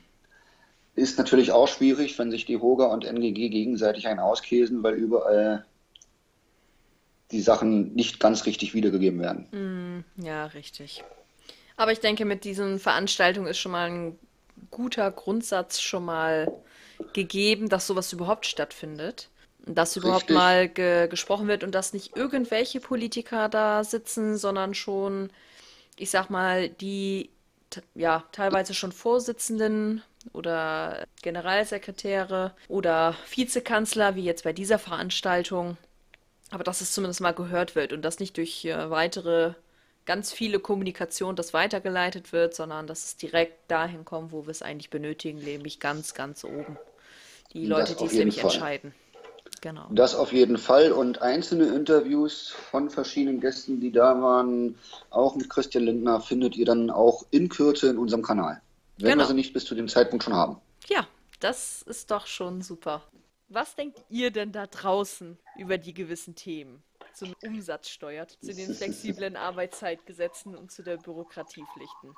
Ist 0.95 1.17
natürlich 1.17 1.51
auch 1.51 1.67
schwierig, 1.67 2.17
wenn 2.19 2.29
sich 2.29 2.45
die 2.45 2.57
Hoga 2.57 2.85
und 2.85 3.03
NGG 3.03 3.49
gegenseitig 3.49 4.07
einen 4.07 4.19
auskäsen, 4.19 4.83
weil 4.83 4.93
überall 4.93 5.65
die 7.31 7.41
Sachen 7.41 7.93
nicht 7.95 8.19
ganz 8.19 8.45
richtig 8.45 8.75
wiedergegeben 8.75 9.19
werden. 9.19 10.05
Mm, 10.17 10.23
ja, 10.23 10.45
richtig. 10.47 11.03
Aber 11.75 11.91
ich 11.91 11.99
denke, 11.99 12.25
mit 12.25 12.43
diesen 12.43 12.79
Veranstaltungen 12.79 13.47
ist 13.47 13.57
schon 13.57 13.71
mal 13.71 13.89
ein 13.89 14.19
guter 14.69 15.09
Grundsatz 15.09 15.81
schon 15.81 16.05
mal 16.05 16.51
gegeben, 17.13 17.69
dass 17.69 17.87
sowas 17.87 18.13
überhaupt 18.13 18.45
stattfindet 18.45 19.29
dass 19.65 19.95
überhaupt 19.95 20.23
Richtig. 20.23 20.35
mal 20.35 20.69
ge 20.69 21.07
gesprochen 21.07 21.47
wird 21.47 21.63
und 21.63 21.73
dass 21.73 21.93
nicht 21.93 22.15
irgendwelche 22.15 22.79
Politiker 22.79 23.49
da 23.49 23.83
sitzen, 23.83 24.37
sondern 24.37 24.73
schon, 24.73 25.29
ich 25.97 26.09
sag 26.09 26.29
mal, 26.29 26.69
die 26.69 27.29
ja 27.95 28.23
teilweise 28.31 28.73
schon 28.73 28.91
Vorsitzenden 28.91 30.03
oder 30.31 31.05
Generalsekretäre 31.21 32.53
oder 32.67 33.15
Vizekanzler, 33.29 34.15
wie 34.15 34.23
jetzt 34.23 34.43
bei 34.43 34.53
dieser 34.53 34.79
Veranstaltung. 34.79 35.77
Aber 36.51 36.63
dass 36.63 36.81
es 36.81 36.91
zumindest 36.91 37.21
mal 37.21 37.33
gehört 37.33 37.75
wird 37.75 37.93
und 37.93 38.03
dass 38.03 38.19
nicht 38.19 38.37
durch 38.37 38.65
äh, 38.65 38.89
weitere 38.89 39.53
ganz 40.05 40.31
viele 40.31 40.59
Kommunikation 40.59 41.35
das 41.35 41.53
weitergeleitet 41.53 42.31
wird, 42.31 42.53
sondern 42.53 42.87
dass 42.87 43.05
es 43.05 43.17
direkt 43.17 43.71
dahin 43.71 44.05
kommt, 44.05 44.31
wo 44.31 44.45
wir 44.45 44.51
es 44.51 44.61
eigentlich 44.61 44.89
benötigen, 44.89 45.39
nämlich 45.39 45.79
ganz, 45.79 46.13
ganz 46.13 46.43
oben. 46.43 46.77
Die 47.53 47.65
Leute, 47.65 47.95
die 47.95 48.05
es 48.05 48.13
nämlich 48.13 48.41
Fall. 48.41 48.51
entscheiden. 48.51 48.93
Genau. 49.63 49.87
Das 49.91 50.13
auf 50.13 50.33
jeden 50.33 50.57
Fall 50.57 50.91
und 50.91 51.21
einzelne 51.21 51.67
Interviews 51.67 52.49
von 52.49 52.89
verschiedenen 52.89 53.39
Gästen, 53.39 53.79
die 53.79 53.93
da 53.93 54.21
waren, 54.21 54.77
auch 55.09 55.37
mit 55.37 55.49
Christian 55.49 55.85
Lindner, 55.85 56.19
findet 56.19 56.57
ihr 56.57 56.65
dann 56.65 56.89
auch 56.89 57.25
in 57.31 57.47
Kürze 57.47 57.87
in 57.87 57.97
unserem 57.97 58.23
Kanal. 58.23 58.61
Wenn 58.97 59.11
genau. 59.11 59.23
wir 59.23 59.27
sie 59.27 59.35
nicht 59.35 59.53
bis 59.53 59.63
zu 59.63 59.73
dem 59.73 59.87
Zeitpunkt 59.87 60.25
schon 60.25 60.33
haben. 60.33 60.57
Ja, 60.89 61.07
das 61.39 61.81
ist 61.83 62.11
doch 62.11 62.27
schon 62.27 62.61
super. 62.61 63.03
Was 63.47 63.73
denkt 63.75 64.03
ihr 64.09 64.31
denn 64.31 64.51
da 64.51 64.67
draußen 64.67 65.37
über 65.57 65.77
die 65.77 65.93
gewissen 65.93 66.35
Themen? 66.35 66.83
Zum 67.13 67.33
Umsatzsteuer, 67.41 68.27
zu 68.27 68.53
den 68.53 68.73
flexiblen 68.75 69.37
Arbeitszeitgesetzen 69.37 70.57
und 70.57 70.73
zu 70.73 70.83
der 70.83 70.97
Bürokratiepflichten. 70.97 72.13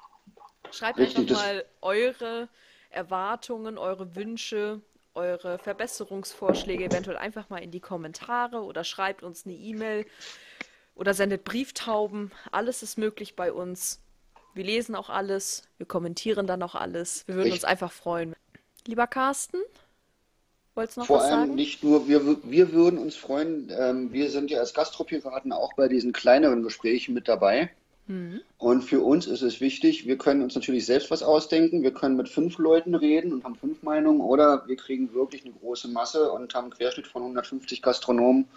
Schreibt 0.71 0.97
Richtig, 0.97 1.29
einfach 1.29 1.35
mal 1.35 1.65
eure 1.83 2.49
Erwartungen, 2.89 3.77
eure 3.77 4.15
Wünsche 4.15 4.81
eure 5.15 5.57
Verbesserungsvorschläge 5.57 6.85
eventuell 6.85 7.17
einfach 7.17 7.49
mal 7.49 7.63
in 7.63 7.71
die 7.71 7.79
Kommentare 7.79 8.63
oder 8.63 8.83
schreibt 8.83 9.23
uns 9.23 9.45
eine 9.45 9.55
E-Mail 9.55 10.05
oder 10.95 11.13
sendet 11.13 11.43
Brieftauben. 11.43 12.31
Alles 12.51 12.83
ist 12.83 12.97
möglich 12.97 13.35
bei 13.35 13.51
uns. 13.51 14.01
Wir 14.53 14.63
lesen 14.63 14.95
auch 14.95 15.09
alles, 15.09 15.63
wir 15.77 15.85
kommentieren 15.85 16.47
dann 16.47 16.63
auch 16.63 16.75
alles. 16.75 17.27
Wir 17.27 17.35
würden 17.35 17.47
ich 17.47 17.53
uns 17.53 17.65
einfach 17.65 17.91
freuen. 17.91 18.35
Lieber 18.87 19.07
Carsten, 19.07 19.57
wolltest 20.75 20.97
du 20.97 21.01
noch 21.01 21.07
Vor 21.07 21.17
was 21.17 21.25
allem 21.25 21.39
sagen? 21.41 21.55
nicht 21.55 21.83
nur, 21.83 22.07
wir, 22.07 22.37
wir 22.43 22.71
würden 22.71 22.97
uns 22.97 23.15
freuen, 23.15 23.69
ähm, 23.77 24.13
wir 24.13 24.29
sind 24.29 24.51
ja 24.51 24.59
als 24.59 24.73
Gastropiraten 24.73 25.51
auch 25.51 25.73
bei 25.73 25.87
diesen 25.87 26.13
kleineren 26.13 26.63
Gesprächen 26.63 27.13
mit 27.13 27.27
dabei. 27.27 27.71
Mhm. 28.07 28.41
Und 28.57 28.83
für 28.83 29.01
uns 29.01 29.25
ist 29.25 29.41
es 29.41 29.61
wichtig, 29.61 30.05
wir 30.05 30.17
können 30.17 30.43
uns 30.43 30.55
natürlich 30.55 30.85
selbst 30.85 31.09
was 31.09 31.23
ausdenken. 31.23 31.81
Wir 31.81 31.93
können 31.93 32.15
mit 32.15 32.29
fünf 32.29 32.57
Leuten 32.57 32.93
reden 32.93 33.33
und 33.33 33.43
haben 33.43 33.55
fünf 33.55 33.81
Meinungen 33.83 34.21
oder 34.21 34.67
wir 34.67 34.75
kriegen 34.75 35.13
wirklich 35.13 35.43
eine 35.43 35.53
große 35.53 35.87
Masse 35.87 36.31
und 36.31 36.53
haben 36.53 36.65
einen 36.65 36.73
Querschnitt 36.73 37.07
von 37.07 37.23
150 37.23 37.81
Gastronomen 37.81 38.47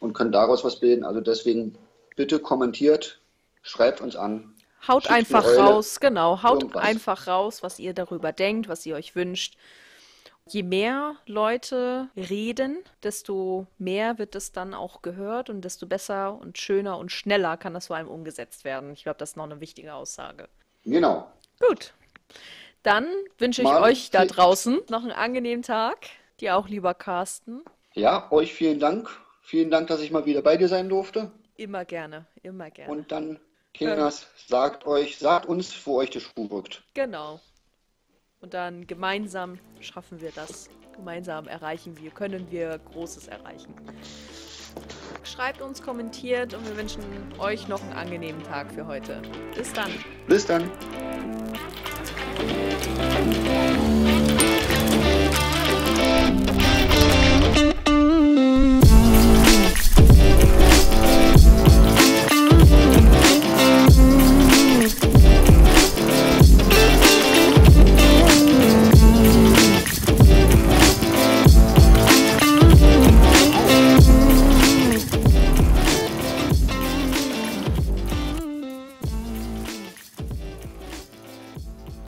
und 0.00 0.14
können 0.14 0.32
daraus 0.32 0.64
was 0.64 0.80
bilden. 0.80 1.04
Also 1.04 1.20
deswegen 1.20 1.74
bitte 2.16 2.38
kommentiert, 2.38 3.20
schreibt 3.62 4.00
uns 4.00 4.16
an. 4.16 4.54
Haut 4.86 5.10
einfach 5.10 5.44
raus, 5.44 6.00
genau. 6.00 6.42
Haut 6.42 6.62
irgendwas. 6.62 6.84
einfach 6.84 7.26
raus, 7.26 7.62
was 7.62 7.78
ihr 7.78 7.94
darüber 7.94 8.32
denkt, 8.32 8.68
was 8.68 8.86
ihr 8.86 8.94
euch 8.94 9.16
wünscht. 9.16 9.56
Je 10.48 10.62
mehr 10.62 11.16
Leute 11.26 12.08
reden, 12.16 12.78
desto 13.02 13.66
mehr 13.78 14.18
wird 14.18 14.34
es 14.34 14.52
dann 14.52 14.74
auch 14.74 15.02
gehört 15.02 15.50
und 15.50 15.62
desto 15.62 15.86
besser 15.86 16.38
und 16.40 16.58
schöner 16.58 16.98
und 16.98 17.12
schneller 17.12 17.56
kann 17.56 17.74
das 17.74 17.88
vor 17.88 17.96
allem 17.96 18.08
umgesetzt 18.08 18.64
werden. 18.64 18.92
Ich 18.92 19.02
glaube, 19.02 19.18
das 19.18 19.30
ist 19.30 19.36
noch 19.36 19.44
eine 19.44 19.60
wichtige 19.60 19.94
Aussage. 19.94 20.48
Genau. 20.84 21.30
Gut. 21.60 21.92
Dann 22.82 23.06
wünsche 23.38 23.62
ich 23.62 23.68
Mal 23.68 23.82
euch 23.82 24.10
da 24.10 24.24
draußen 24.24 24.80
noch 24.88 25.02
einen 25.02 25.12
angenehmen 25.12 25.62
Tag. 25.62 26.08
Dir 26.40 26.56
auch, 26.56 26.68
lieber 26.68 26.94
Carsten. 26.94 27.62
Ja, 27.94 28.30
euch 28.30 28.54
vielen 28.54 28.78
Dank. 28.78 29.10
Vielen 29.42 29.70
Dank, 29.70 29.88
dass 29.88 30.00
ich 30.00 30.10
mal 30.10 30.26
wieder 30.26 30.42
bei 30.42 30.56
dir 30.56 30.68
sein 30.68 30.88
durfte. 30.88 31.32
Immer 31.56 31.84
gerne, 31.84 32.26
immer 32.42 32.70
gerne. 32.70 32.92
Und 32.92 33.10
dann, 33.10 33.40
Kinders, 33.74 34.22
ähm, 34.22 34.28
sagt 34.46 34.86
euch, 34.86 35.18
sagt 35.18 35.46
uns, 35.46 35.74
wo 35.86 35.96
euch 35.96 36.10
der 36.10 36.20
Schuh 36.20 36.46
drückt. 36.46 36.84
Genau. 36.94 37.40
Und 38.40 38.54
dann 38.54 38.86
gemeinsam 38.86 39.58
schaffen 39.80 40.20
wir 40.20 40.30
das. 40.30 40.68
Gemeinsam 40.94 41.48
erreichen 41.48 41.98
wir, 42.00 42.10
können 42.10 42.50
wir 42.50 42.78
Großes 42.92 43.28
erreichen. 43.28 43.74
Schreibt 45.24 45.60
uns, 45.60 45.82
kommentiert 45.82 46.54
und 46.54 46.66
wir 46.68 46.76
wünschen 46.76 47.02
euch 47.38 47.68
noch 47.68 47.82
einen 47.82 47.92
angenehmen 47.92 48.42
Tag 48.44 48.70
für 48.72 48.86
heute. 48.86 49.20
Bis 49.54 49.72
dann. 49.72 49.90
Bis 50.26 50.46
dann. 50.46 50.70